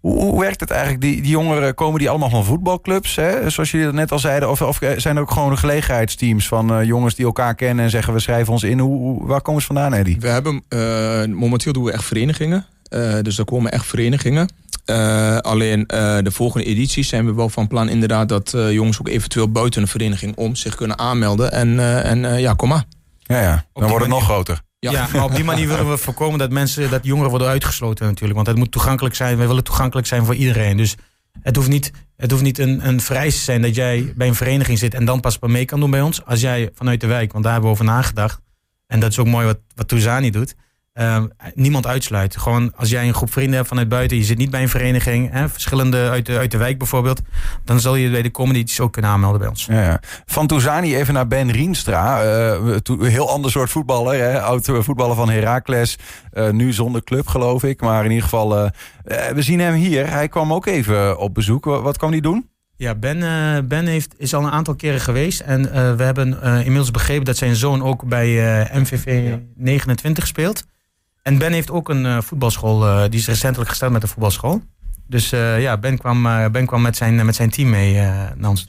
Hoe, 0.00 0.20
hoe 0.22 0.40
werkt 0.40 0.60
het 0.60 0.70
eigenlijk? 0.70 1.00
Die, 1.02 1.22
die 1.22 1.30
jongeren, 1.30 1.74
komen 1.74 1.98
die 1.98 2.08
allemaal 2.10 2.30
van 2.30 2.44
voetbalclubs? 2.44 3.16
Hè? 3.16 3.50
Zoals 3.50 3.70
jullie 3.70 3.86
dat 3.86 3.94
net 3.94 4.12
al 4.12 4.18
zeiden. 4.18 4.50
Of, 4.50 4.62
of 4.62 4.78
zijn 4.96 5.16
er 5.16 5.22
ook 5.22 5.30
gewoon 5.30 5.58
gelegenheidsteams 5.58 6.48
van 6.48 6.72
eh, 6.74 6.84
jongens 6.84 7.14
die 7.14 7.24
elkaar 7.26 7.54
kennen 7.54 7.84
en 7.84 7.90
zeggen 7.90 8.12
we 8.12 8.20
schrijven 8.20 8.52
ons 8.52 8.62
in? 8.62 8.78
Hoe, 8.78 8.98
hoe- 8.98 9.26
waar 9.26 9.40
komen 9.40 9.60
ze 9.60 9.66
vandaan, 9.66 9.94
Eddie? 9.94 10.16
We 10.20 10.28
hebben, 10.28 10.62
eh, 10.68 11.24
momenteel 11.34 11.72
doen 11.72 11.84
we 11.84 11.92
echt 11.92 12.04
verenigingen. 12.04 12.66
Eh, 12.88 13.20
dus 13.22 13.38
er 13.38 13.44
komen 13.44 13.70
echt 13.72 13.86
verenigingen. 13.86 14.48
Eh, 14.86 15.36
alleen 15.36 15.86
eh, 15.86 16.18
de 16.22 16.30
volgende 16.30 16.66
edities 16.66 17.08
zijn 17.08 17.26
we 17.26 17.34
wel 17.34 17.48
van 17.48 17.66
plan 17.66 17.88
inderdaad 17.88 18.28
dat 18.28 18.54
eh, 18.54 18.72
jongens 18.72 19.00
ook 19.00 19.08
eventueel 19.08 19.50
buiten 19.50 19.82
een 19.82 19.88
vereniging 19.88 20.36
om 20.36 20.56
zich 20.56 20.74
kunnen 20.74 20.98
aanmelden. 20.98 21.52
En, 21.52 21.78
eh, 21.78 22.10
en 22.10 22.24
eh, 22.24 22.40
ja, 22.40 22.52
kom 22.52 22.68
maar. 22.68 22.84
Ja, 23.18 23.40
ja. 23.40 23.66
Dan 23.72 23.88
wordt 23.88 24.04
het 24.04 24.14
nog 24.14 24.24
groter. 24.24 24.60
Ja. 24.78 24.90
Ja. 24.90 25.08
maar 25.12 25.24
op 25.24 25.34
die 25.34 25.44
manier 25.44 25.68
willen 25.68 25.90
we 25.90 25.96
voorkomen 25.96 26.38
dat 26.38 26.50
mensen, 26.50 26.90
dat 26.90 27.04
jongeren 27.04 27.30
worden 27.30 27.48
uitgesloten 27.48 28.06
natuurlijk. 28.06 28.34
Want 28.34 28.46
het 28.46 28.56
moet 28.56 28.72
toegankelijk 28.72 29.14
zijn. 29.14 29.38
We 29.38 29.46
willen 29.46 29.64
toegankelijk 29.64 30.06
zijn 30.06 30.24
voor 30.24 30.34
iedereen. 30.34 30.76
Dus 30.76 30.94
het 31.40 31.56
hoeft 31.56 31.68
niet, 31.68 31.92
het 32.16 32.30
hoeft 32.30 32.42
niet 32.42 32.58
een, 32.58 32.88
een 32.88 33.00
vereiste 33.00 33.38
te 33.38 33.44
zijn 33.44 33.62
dat 33.62 33.74
jij 33.74 34.12
bij 34.16 34.26
een 34.28 34.34
vereniging 34.34 34.78
zit 34.78 34.94
en 34.94 35.04
dan 35.04 35.20
pas 35.20 35.38
mee 35.38 35.64
kan 35.64 35.80
doen 35.80 35.90
bij 35.90 36.00
ons. 36.00 36.24
Als 36.24 36.40
jij 36.40 36.70
vanuit 36.74 37.00
de 37.00 37.06
wijk, 37.06 37.32
want 37.32 37.44
daar 37.44 37.52
hebben 37.52 37.70
we 37.70 37.76
over 37.76 37.92
nagedacht. 37.92 38.40
En 38.86 39.00
dat 39.00 39.10
is 39.10 39.18
ook 39.18 39.26
mooi 39.26 39.46
wat, 39.46 39.58
wat 39.74 39.88
Touzani 39.88 40.30
doet. 40.30 40.54
Eh, 40.96 41.22
niemand 41.54 41.86
uitsluit. 41.86 42.36
Gewoon 42.36 42.72
als 42.76 42.90
jij 42.90 43.06
een 43.06 43.14
groep 43.14 43.32
vrienden 43.32 43.54
hebt 43.56 43.68
vanuit 43.68 43.88
buiten, 43.88 44.16
je 44.16 44.24
zit 44.24 44.38
niet 44.38 44.50
bij 44.50 44.62
een 44.62 44.68
vereniging, 44.68 45.30
hè, 45.32 45.48
verschillende 45.48 46.08
uit 46.10 46.26
de, 46.26 46.38
uit 46.38 46.50
de 46.50 46.56
wijk 46.56 46.78
bijvoorbeeld, 46.78 47.20
dan 47.64 47.80
zal 47.80 47.94
je 47.94 48.10
bij 48.10 48.22
de 48.22 48.30
komende 48.30 48.58
edities 48.58 48.80
ook 48.80 48.92
kunnen 48.92 49.10
aanmelden 49.10 49.40
bij 49.40 49.48
ons. 49.48 49.64
Ja, 49.64 49.82
ja. 49.82 50.00
Van 50.26 50.46
Touzani 50.46 50.96
even 50.96 51.14
naar 51.14 51.26
Ben 51.26 51.50
Rienstra. 51.50 52.20
To- 52.82 53.02
heel 53.02 53.30
ander 53.30 53.50
soort 53.50 53.70
voetballer. 53.70 54.14
Hè? 54.20 54.40
Oud 54.42 54.64
voetballer 54.80 55.16
van 55.16 55.30
Heracles. 55.30 55.98
Eh, 56.30 56.50
nu 56.50 56.72
zonder 56.72 57.04
club, 57.04 57.26
geloof 57.26 57.62
ik. 57.64 57.80
Maar 57.80 58.00
in 58.04 58.10
ieder 58.10 58.24
geval, 58.24 58.56
eh, 58.58 58.70
we 59.34 59.42
zien 59.42 59.60
hem 59.60 59.74
hier. 59.74 60.10
Hij 60.10 60.28
kwam 60.28 60.52
ook 60.52 60.66
even 60.66 61.18
op 61.18 61.34
bezoek. 61.34 61.64
Wa- 61.64 61.80
Wat 61.82 61.96
kwam 61.98 62.10
hij 62.10 62.20
doen? 62.20 62.48
Ja, 62.76 62.94
Ben, 62.94 63.18
ben 63.68 63.86
heeft, 63.86 64.14
is 64.18 64.34
al 64.34 64.44
een 64.44 64.50
aantal 64.50 64.74
keren 64.74 65.00
geweest. 65.00 65.40
En 65.40 65.62
we 65.96 66.02
hebben 66.02 66.42
inmiddels 66.42 66.90
begrepen 66.90 67.24
dat 67.24 67.36
zijn 67.36 67.56
zoon 67.56 67.82
ook 67.82 68.04
bij 68.08 68.28
MVV 68.72 69.34
29 69.56 70.26
speelt. 70.26 70.64
En 71.26 71.38
Ben 71.38 71.52
heeft 71.52 71.70
ook 71.70 71.88
een 71.88 72.06
eh, 72.06 72.18
voetbalschool. 72.20 72.86
eh, 72.86 73.02
die 73.10 73.20
is 73.20 73.26
recentelijk 73.26 73.70
gestart 73.70 73.92
met 73.92 74.02
een 74.02 74.08
voetbalschool. 74.08 74.62
Dus 75.06 75.32
eh, 75.32 75.60
ja, 75.60 75.76
Ben 75.78 75.98
kwam, 75.98 76.26
eh, 76.26 76.46
ben 76.52 76.66
kwam 76.66 76.82
met, 76.82 76.96
zijn, 76.96 77.24
met 77.26 77.34
zijn 77.34 77.50
team 77.50 77.70
mee 77.70 77.98
eh 77.98 78.08
naar 78.36 78.50
ons. 78.50 78.66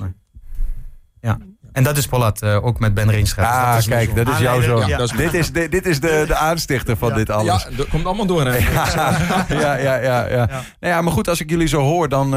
Ja. 1.22 1.38
En 1.72 1.84
dat 1.84 1.98
is 1.98 2.08
Pollat, 2.08 2.42
eh, 2.42 2.66
ook 2.66 2.80
met 2.80 2.94
Ben 2.94 3.10
Rienstra. 3.12 3.44
Dus 3.44 3.52
Ah, 3.60 3.70
dat 3.72 3.80
is 3.80 3.88
kijk, 3.88 4.16
dat 4.16 4.28
is 4.28 4.34
Ah, 4.34 4.40
jouw 4.40 4.58
nee, 4.58 4.68
zoon. 4.68 4.88
ja, 4.88 4.98
dat 4.98 5.12
is- 5.12 5.18
dit, 5.18 5.34
is, 5.34 5.52
dit, 5.52 5.72
dit 5.72 5.86
is 5.86 6.00
de, 6.00 6.24
de 6.28 6.36
aanstichter 6.36 6.98
van 6.98 7.10
Ja. 7.10 7.16
dit 7.16 7.30
alles. 7.30 7.64
Ja, 7.64 7.76
dat 7.78 7.88
komt 7.88 8.06
allemaal 8.06 8.26
door. 8.26 8.46
Hè? 8.46 8.58
ja, 8.68 9.16
ja, 9.50 9.76
ja, 9.76 9.96
ja. 9.96 10.26
Ja. 10.30 10.46
Nou 10.80 10.94
ja, 10.94 11.02
maar 11.02 11.14
goed, 11.14 11.28
als 11.28 11.40
ik 11.42 11.50
jullie 11.50 11.68
zo 11.68 11.82
hoor, 11.82 12.10
dan, 12.10 12.32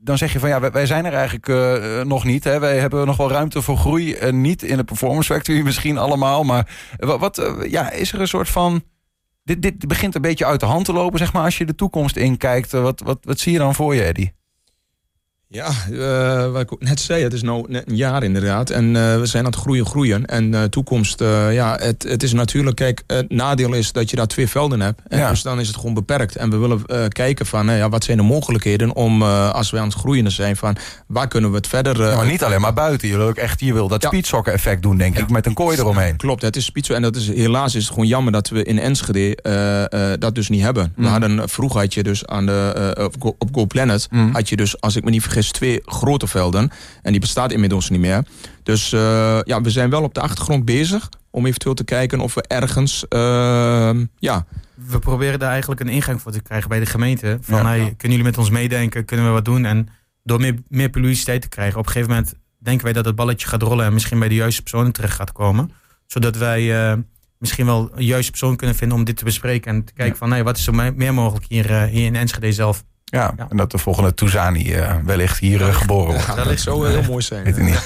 dan 0.00 0.18
zeg 0.18 0.32
je 0.32 0.38
van 0.38 0.48
ja, 0.48 0.60
wij, 0.60 0.70
wij 0.70 0.86
zijn 0.86 1.04
er 1.04 1.12
eigenlijk 1.12 1.48
eh, 1.48 2.02
nog 2.04 2.24
niet. 2.24 2.44
Hè. 2.44 2.58
Wij 2.58 2.78
hebben 2.78 3.06
nog 3.06 3.16
wel 3.16 3.30
ruimte 3.30 3.62
voor 3.62 3.76
groei. 3.76 4.16
niet 4.30 4.62
in 4.62 4.76
de 4.76 4.84
Performance 4.84 5.32
Factory 5.32 5.60
misschien 5.60 5.98
allemaal. 5.98 6.44
Maar 6.44 6.68
wat, 6.96 7.18
wat 7.20 7.42
ja, 7.68 7.90
is 7.90 8.12
er 8.12 8.20
een 8.20 8.28
soort 8.28 8.48
van. 8.48 8.82
Dit, 9.46 9.62
dit 9.62 9.88
begint 9.88 10.14
een 10.14 10.22
beetje 10.22 10.46
uit 10.46 10.60
de 10.60 10.66
hand 10.66 10.84
te 10.84 10.92
lopen, 10.92 11.18
zeg 11.18 11.32
maar, 11.32 11.44
als 11.44 11.58
je 11.58 11.64
de 11.64 11.74
toekomst 11.74 12.16
inkijkt. 12.16 12.72
Wat, 12.72 13.00
wat, 13.00 13.18
wat 13.22 13.38
zie 13.38 13.52
je 13.52 13.58
dan 13.58 13.74
voor 13.74 13.94
je, 13.94 14.02
Eddie? 14.02 14.32
Ja, 15.48 15.68
eh, 15.92 16.50
wat 16.52 16.60
ik 16.60 16.70
net 16.78 17.00
zei, 17.00 17.22
het 17.22 17.32
is 17.32 17.42
nu 17.42 17.62
net 17.68 17.84
een 17.90 17.96
jaar 17.96 18.22
inderdaad. 18.22 18.70
En 18.70 18.96
eh, 18.96 19.18
we 19.18 19.26
zijn 19.26 19.44
aan 19.44 19.50
het 19.50 19.60
groeien, 19.60 19.86
groeien. 19.86 20.26
En 20.26 20.54
eh, 20.54 20.62
toekomst, 20.62 21.20
ja, 21.50 21.76
het, 21.80 22.02
het 22.08 22.22
is 22.22 22.32
natuurlijk, 22.32 22.76
kijk, 22.76 23.02
het 23.06 23.30
nadeel 23.32 23.72
is 23.72 23.92
dat 23.92 24.10
je 24.10 24.16
daar 24.16 24.26
twee 24.26 24.48
velden 24.48 24.80
hebt. 24.80 25.00
En 25.08 25.18
Ja. 25.18 25.30
Dus 25.30 25.42
dan 25.42 25.60
is 25.60 25.66
het 25.66 25.76
gewoon 25.76 25.94
beperkt. 25.94 26.36
En 26.36 26.50
we 26.50 26.56
willen 26.56 26.82
kijken 27.08 27.46
van, 27.46 27.66
nou 27.66 27.78
ja, 27.78 27.88
wat 27.88 28.04
zijn 28.04 28.16
de 28.16 28.22
mogelijkheden 28.22 28.94
om, 28.94 29.22
als 29.22 29.70
we 29.70 29.78
aan 29.78 29.88
het 29.88 29.94
groeien 29.96 30.32
zijn, 30.32 30.56
van 30.56 30.76
waar 31.06 31.28
kunnen 31.28 31.50
we 31.50 31.56
het 31.56 31.66
verder... 31.66 32.02
Ja, 32.08 32.16
maar 32.16 32.26
niet 32.26 32.42
alleen 32.44 32.60
maar 32.60 32.72
buiten. 32.74 33.08
Je 33.08 33.16
wil 33.16 33.26
ook 33.26 33.36
echt, 33.36 33.60
je 33.60 33.72
wil 33.72 33.88
dat 33.88 34.02
Ja. 34.02 34.42
effect 34.52 34.82
doen, 34.82 34.96
denk 34.96 35.18
ik, 35.18 35.30
met 35.30 35.46
een 35.46 35.54
kooi 35.54 35.78
eromheen. 35.78 36.16
Klopt, 36.16 36.42
het 36.42 36.56
is. 36.56 36.70
En 36.88 37.02
dat 37.02 37.16
is, 37.16 37.26
helaas 37.28 37.74
is 37.74 37.82
het 37.84 37.92
gewoon 37.92 38.06
jammer 38.08 38.32
dat 38.32 38.48
we 38.48 38.62
in 38.64 38.78
Enschede 38.78 39.36
dat 40.18 40.34
dus 40.34 40.48
niet 40.48 40.62
hebben. 40.62 40.92
We 40.96 41.02
Mm. 41.02 41.08
hadden, 41.08 41.48
vroeger 41.48 41.80
had 41.80 41.94
je 41.94 42.02
dus 42.02 42.26
aan 42.26 42.46
de, 42.46 42.94
op, 43.00 43.14
Go, 43.18 43.34
op 43.38 43.48
Go 43.54 43.66
Planet... 43.66 44.06
Mm. 44.10 44.30
had 44.32 44.48
je 44.48 44.56
dus, 44.56 44.80
als 44.80 44.96
ik 44.96 45.04
me 45.04 45.10
niet 45.10 45.22
vergis, 45.22 45.45
twee 45.50 45.80
grote 45.84 46.26
velden. 46.26 46.70
En 47.02 47.10
die 47.12 47.20
bestaat 47.20 47.52
inmiddels 47.52 47.90
niet 47.90 48.00
meer. 48.00 48.24
Dus 48.62 48.92
eh, 48.92 49.38
ja, 49.42 49.60
we 49.60 49.70
zijn 49.70 49.90
wel 49.90 50.02
op 50.02 50.14
de 50.14 50.20
achtergrond 50.20 50.64
bezig... 50.64 51.08
om 51.30 51.46
eventueel 51.46 51.74
te 51.74 51.84
kijken 51.84 52.20
of 52.20 52.34
we 52.34 52.42
ergens... 52.42 53.08
eh, 53.08 53.90
ja, 54.18 54.46
we 54.74 54.98
proberen 54.98 55.38
daar 55.38 55.50
eigenlijk 55.50 55.80
een 55.80 55.88
ingang 55.88 56.22
voor 56.22 56.32
te 56.32 56.40
krijgen 56.42 56.68
bij 56.68 56.78
de 56.80 56.86
gemeente. 56.86 57.38
Van, 57.40 57.58
Ja. 57.58 57.64
hey, 57.66 57.78
kunnen 57.78 58.16
jullie 58.16 58.24
met 58.32 58.38
ons 58.38 58.50
meedenken? 58.50 59.04
Kunnen 59.04 59.26
we 59.26 59.32
wat 59.32 59.44
doen? 59.44 59.64
En 59.64 59.88
door 60.22 60.40
meer, 60.40 60.54
meer 60.68 60.88
publiciteit 60.90 61.42
te 61.42 61.48
krijgen, 61.48 61.78
op 61.78 61.86
een 61.86 61.92
gegeven 61.92 62.14
moment 62.14 62.34
denken 62.58 62.84
wij 62.84 62.92
dat 62.92 63.04
het 63.04 63.14
balletje 63.14 63.46
gaat 63.48 63.62
rollen 63.62 63.86
en 63.86 63.92
misschien 63.92 64.18
bij 64.18 64.28
de 64.28 64.34
juiste 64.34 64.62
personen 64.62 64.92
terecht 64.92 65.14
gaat 65.14 65.32
komen. 65.32 65.70
Zodat 66.06 66.36
wij 66.36 66.90
eh, 66.90 66.96
misschien 67.38 67.66
wel 67.66 67.90
een 67.94 68.04
juiste 68.04 68.30
persoon 68.30 68.56
kunnen 68.56 68.76
vinden 68.76 68.98
om 68.98 69.04
dit 69.04 69.16
te 69.16 69.24
bespreken 69.24 69.72
en 69.74 69.84
te 69.84 69.92
kijken 69.92 70.16
van, 70.16 70.30
hey, 70.30 70.44
wat 70.44 70.56
is 70.56 70.66
er 70.66 70.74
me- 70.74 70.92
meer 70.92 71.14
mogelijk 71.14 71.46
hier, 71.48 71.70
eh, 71.70 71.82
hier 71.84 72.04
in 72.06 72.16
Enschede 72.16 72.52
zelf? 72.52 72.84
Ja, 73.10 73.32
Ja. 73.36 73.46
en 73.50 73.56
dat 73.56 73.70
de 73.70 73.78
volgende 73.78 74.14
Touzani 74.14 74.72
eh, 74.72 74.94
wellicht 75.04 75.38
hier 75.38 75.62
eh, 75.68 75.74
geboren 75.74 76.06
wordt. 76.12 76.26
ja 76.26 76.34
dat 76.34 76.46
ligt- 76.46 76.62
zou 76.62 76.88
heel 76.88 77.02
mooi 77.02 77.22
zijn. 77.22 77.44
Weet 77.44 77.56
ik 77.56 77.62
niet. 77.64 77.84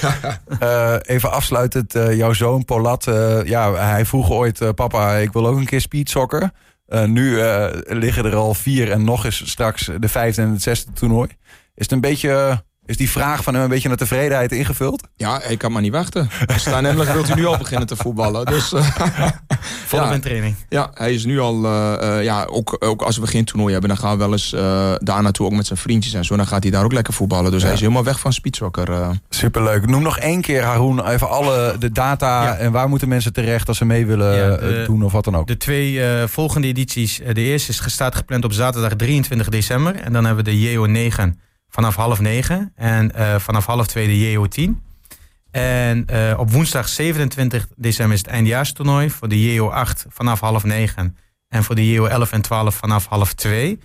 Eh, 0.59 0.95
even 1.01 1.31
afsluitend, 1.31 1.95
eh, 1.95 2.17
jouw 2.17 2.33
zoon 2.33 2.65
Polat, 2.65 3.07
eh, 3.07 3.43
ja, 3.43 3.73
hij 3.73 4.05
vroeg 4.05 4.29
ooit, 4.29 4.61
eh, 4.61 4.69
papa, 4.75 5.13
ik 5.15 5.31
wil 5.33 5.47
ook 5.47 5.57
een 5.57 5.65
keer 5.65 5.81
speedsokker. 5.81 6.51
Eh, 6.87 7.03
nu 7.05 7.39
eh, 7.41 7.65
liggen 7.83 8.25
er 8.25 8.35
al 8.35 8.53
vier 8.53 8.91
en 8.91 9.03
nog 9.03 9.25
eens 9.25 9.49
straks 9.49 9.89
de 9.99 10.09
vijfde 10.09 10.41
en 10.41 10.49
het 10.51 10.61
zesde 10.61 10.91
toernooi. 10.91 11.27
Is 11.75 11.83
het 11.83 11.91
een 11.91 12.01
beetje, 12.01 12.63
is 12.91 12.97
die 12.97 13.09
vraag 13.09 13.43
van 13.43 13.53
hem 13.53 13.63
een 13.63 13.69
beetje 13.69 13.87
naar 13.87 13.97
tevredenheid 13.97 14.51
ingevuld? 14.51 15.07
Ja, 15.15 15.41
ik 15.43 15.57
kan 15.57 15.71
maar 15.71 15.81
niet 15.81 15.91
wachten. 15.91 16.29
Staan 16.55 16.85
Emmerich 16.85 17.13
wilt 17.13 17.29
u 17.29 17.33
nu 17.33 17.45
al 17.45 17.57
beginnen 17.57 17.87
te 17.87 17.95
voetballen. 17.95 18.45
Dus 18.45 18.73
eh, 18.73 18.87
Ja. 19.91 20.11
in 20.13 20.21
training. 20.21 20.55
Ja, 20.69 20.91
hij 20.93 21.13
is 21.13 21.25
nu 21.25 21.39
al, 21.39 21.65
eh, 21.65 22.17
eh, 22.17 22.23
ja, 22.23 22.43
ook, 22.43 22.75
ook 22.79 23.01
als 23.01 23.17
we 23.17 23.27
geen 23.27 23.45
toernooi 23.45 23.71
hebben, 23.71 23.89
dan 23.89 23.97
gaan 23.99 24.11
we 24.11 24.17
wel 24.17 24.31
eens 24.31 24.53
eh, 24.53 24.91
daar 24.97 25.21
naartoe 25.21 25.45
ook 25.45 25.51
met 25.53 25.65
zijn 25.67 25.79
vriendjes 25.79 26.13
en 26.13 26.25
zo. 26.25 26.35
Dan 26.35 26.47
gaat 26.47 26.63
hij 26.63 26.71
daar 26.71 26.83
ook 26.83 26.93
lekker 26.93 27.13
voetballen. 27.13 27.51
Dus 27.51 27.59
Ja. 27.59 27.65
hij 27.65 27.75
is 27.75 27.81
helemaal 27.81 28.03
weg 28.03 28.19
van 28.19 28.33
speedsokker. 28.33 29.19
Superleuk. 29.29 29.85
Noem 29.87 30.01
nog 30.01 30.17
één 30.17 30.41
keer, 30.41 30.63
Haroon, 30.63 31.07
even 31.07 31.29
alle 31.29 31.75
de 31.79 31.91
data 31.91 32.43
Ja. 32.43 32.55
en 32.55 32.71
waar 32.71 32.89
moeten 32.89 33.07
mensen 33.07 33.33
terecht 33.33 33.67
als 33.67 33.77
ze 33.77 33.85
mee 33.85 34.05
willen 34.05 34.35
Ja, 34.35 34.55
de- 34.57 34.83
doen 34.87 35.03
of 35.03 35.11
wat 35.11 35.23
dan 35.23 35.35
ook. 35.37 35.47
De 35.47 35.57
twee 35.57 36.03
eh, 36.03 36.27
volgende 36.27 36.67
edities, 36.67 37.21
de 37.33 37.41
eerste 37.41 37.71
is 37.71 37.79
gestaat 37.79 38.15
gepland 38.15 38.43
op 38.43 38.53
zaterdag 38.53 38.93
23 38.95 39.49
december. 39.49 39.95
En 39.95 40.13
dan 40.13 40.25
hebben 40.25 40.45
we 40.45 40.51
de 40.51 40.71
JO9 40.73 41.39
vanaf 41.71 41.95
half 41.95 42.19
negen. 42.19 42.71
En 42.75 43.15
eh, 43.15 43.35
vanaf 43.39 43.65
half 43.65 43.87
twee 43.87 44.07
de 44.07 44.47
JO10. 44.47 44.89
En 45.51 46.05
eh, 46.05 46.39
op 46.39 46.51
woensdag 46.51 46.89
27 46.89 47.67
december 47.75 48.13
is 48.13 48.21
het 48.21 48.31
eindejaarstoernooi. 48.31 49.09
Voor 49.09 49.27
de 49.27 49.55
JO8 49.55 50.07
vanaf 50.07 50.39
half 50.39 50.63
negen. 50.63 51.17
En 51.47 51.63
voor 51.63 51.75
de 51.75 51.95
JO11 51.95 52.29
en 52.29 52.41
12 52.41 52.75
vanaf 52.75 53.05
half 53.05 53.33
twee. 53.33 53.79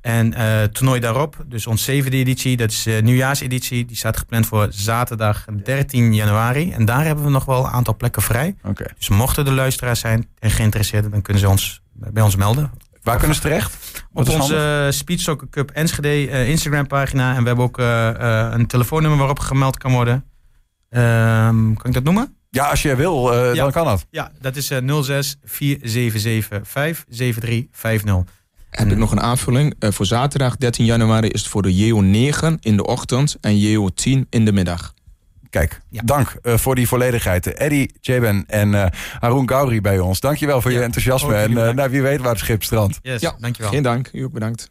En 0.00 0.34
het 0.34 0.74
toernooi 0.74 1.00
daarop, 1.00 1.44
dus 1.46 1.66
ons 1.66 1.84
zevende 1.84 2.16
editie, 2.16 2.56
dat 2.56 2.70
is 2.70 2.82
de 2.82 3.00
nieuwjaarseditie. 3.02 3.84
Die 3.84 3.96
staat 3.96 4.16
gepland 4.16 4.46
voor 4.46 4.66
zaterdag 4.70 5.44
13 5.64 6.14
januari. 6.14 6.72
En 6.72 6.84
daar 6.84 7.04
hebben 7.04 7.24
we 7.24 7.30
nog 7.30 7.44
wel 7.44 7.64
een 7.64 7.70
aantal 7.70 7.96
plekken 7.96 8.22
vrij. 8.22 8.56
Oké. 8.62 8.84
Dus 8.98 9.08
mochten 9.08 9.46
er 9.46 9.52
luisteraars 9.52 10.00
zijn 10.00 10.28
en 10.38 10.50
geïnteresseerd, 10.50 11.10
dan 11.10 11.22
kunnen 11.22 11.42
ze 11.42 11.48
ons 11.48 11.82
bij 11.92 12.22
ons 12.22 12.36
melden. 12.36 12.70
Waar 13.02 13.18
kunnen 13.18 13.36
ze 13.36 13.42
terecht? 13.42 14.02
Wat 14.12 14.28
Op 14.28 14.34
onze 14.40 14.54
handig? 14.56 14.86
uh, 14.86 14.90
Speed 14.90 15.20
Soccer 15.20 15.48
Cup 15.48 15.70
Enschede 15.70 16.08
eh, 16.30 16.48
Instagram 16.48 16.86
pagina. 16.86 17.34
En 17.34 17.40
we 17.40 17.46
hebben 17.46 17.64
ook 17.64 17.78
eh, 17.78 18.08
eh, 18.08 18.52
een 18.52 18.66
telefoonnummer 18.66 19.18
waarop 19.18 19.38
gemeld 19.38 19.78
kan 19.78 19.92
worden. 19.92 20.24
Ehm, 20.90 21.72
kan 21.74 21.84
ik 21.86 21.92
dat 21.92 22.02
noemen? 22.04 22.36
Ja, 22.50 22.68
als 22.68 22.82
je 22.82 22.96
wil, 22.96 23.32
eh, 23.32 23.54
Ja. 23.54 23.62
dan 23.62 23.72
kan 23.72 23.84
dat. 23.84 24.06
Ja, 24.10 24.32
dat 24.40 24.56
is 24.56 24.70
eh 24.70 24.78
06 25.02 25.36
477 25.44 26.68
57350. 26.68 28.34
Heb 28.70 28.90
ik 28.90 28.96
nog 28.96 29.10
een 29.12 29.20
aanvulling? 29.20 29.74
Eh, 29.78 29.90
voor 29.90 30.06
zaterdag 30.06 30.56
13 30.56 30.84
januari 30.84 31.28
is 31.28 31.40
het 31.40 31.50
voor 31.50 31.62
de 31.62 31.74
JO9 31.76 32.58
in 32.60 32.76
de 32.76 32.86
ochtend 32.86 33.36
en 33.40 33.58
JO10 33.60 34.26
in 34.30 34.44
de 34.44 34.52
middag. 34.52 34.94
Kijk, 35.52 35.80
Ja. 35.88 36.00
dank 36.04 36.34
eh, 36.42 36.56
voor 36.56 36.74
die 36.74 36.88
volledigheid. 36.88 37.46
Eddie, 37.54 37.90
Jaben 38.00 38.44
en 38.46 38.74
eh 38.74 38.86
Haroon 39.20 39.48
Gauri 39.48 39.80
bij 39.80 39.98
ons. 39.98 40.20
Dankjewel 40.20 40.60
voor 40.60 40.72
je 40.72 40.80
enthousiasme. 40.82 41.28
ook 41.28 41.34
En 41.34 41.48
eh, 41.48 41.54
bedankt. 41.54 41.74
nou, 41.76 41.90
wie 41.90 42.02
weet 42.02 42.20
waar 42.20 42.30
het 42.30 42.38
schip 42.38 42.62
strandt. 42.62 42.98
Yes, 43.02 43.20
Ja, 43.20 43.34
dankjewel. 43.38 43.70
Geen 43.70 43.82
dank, 43.82 44.08
u 44.12 44.22
ook 44.24 44.32
bedankt. 44.32 44.70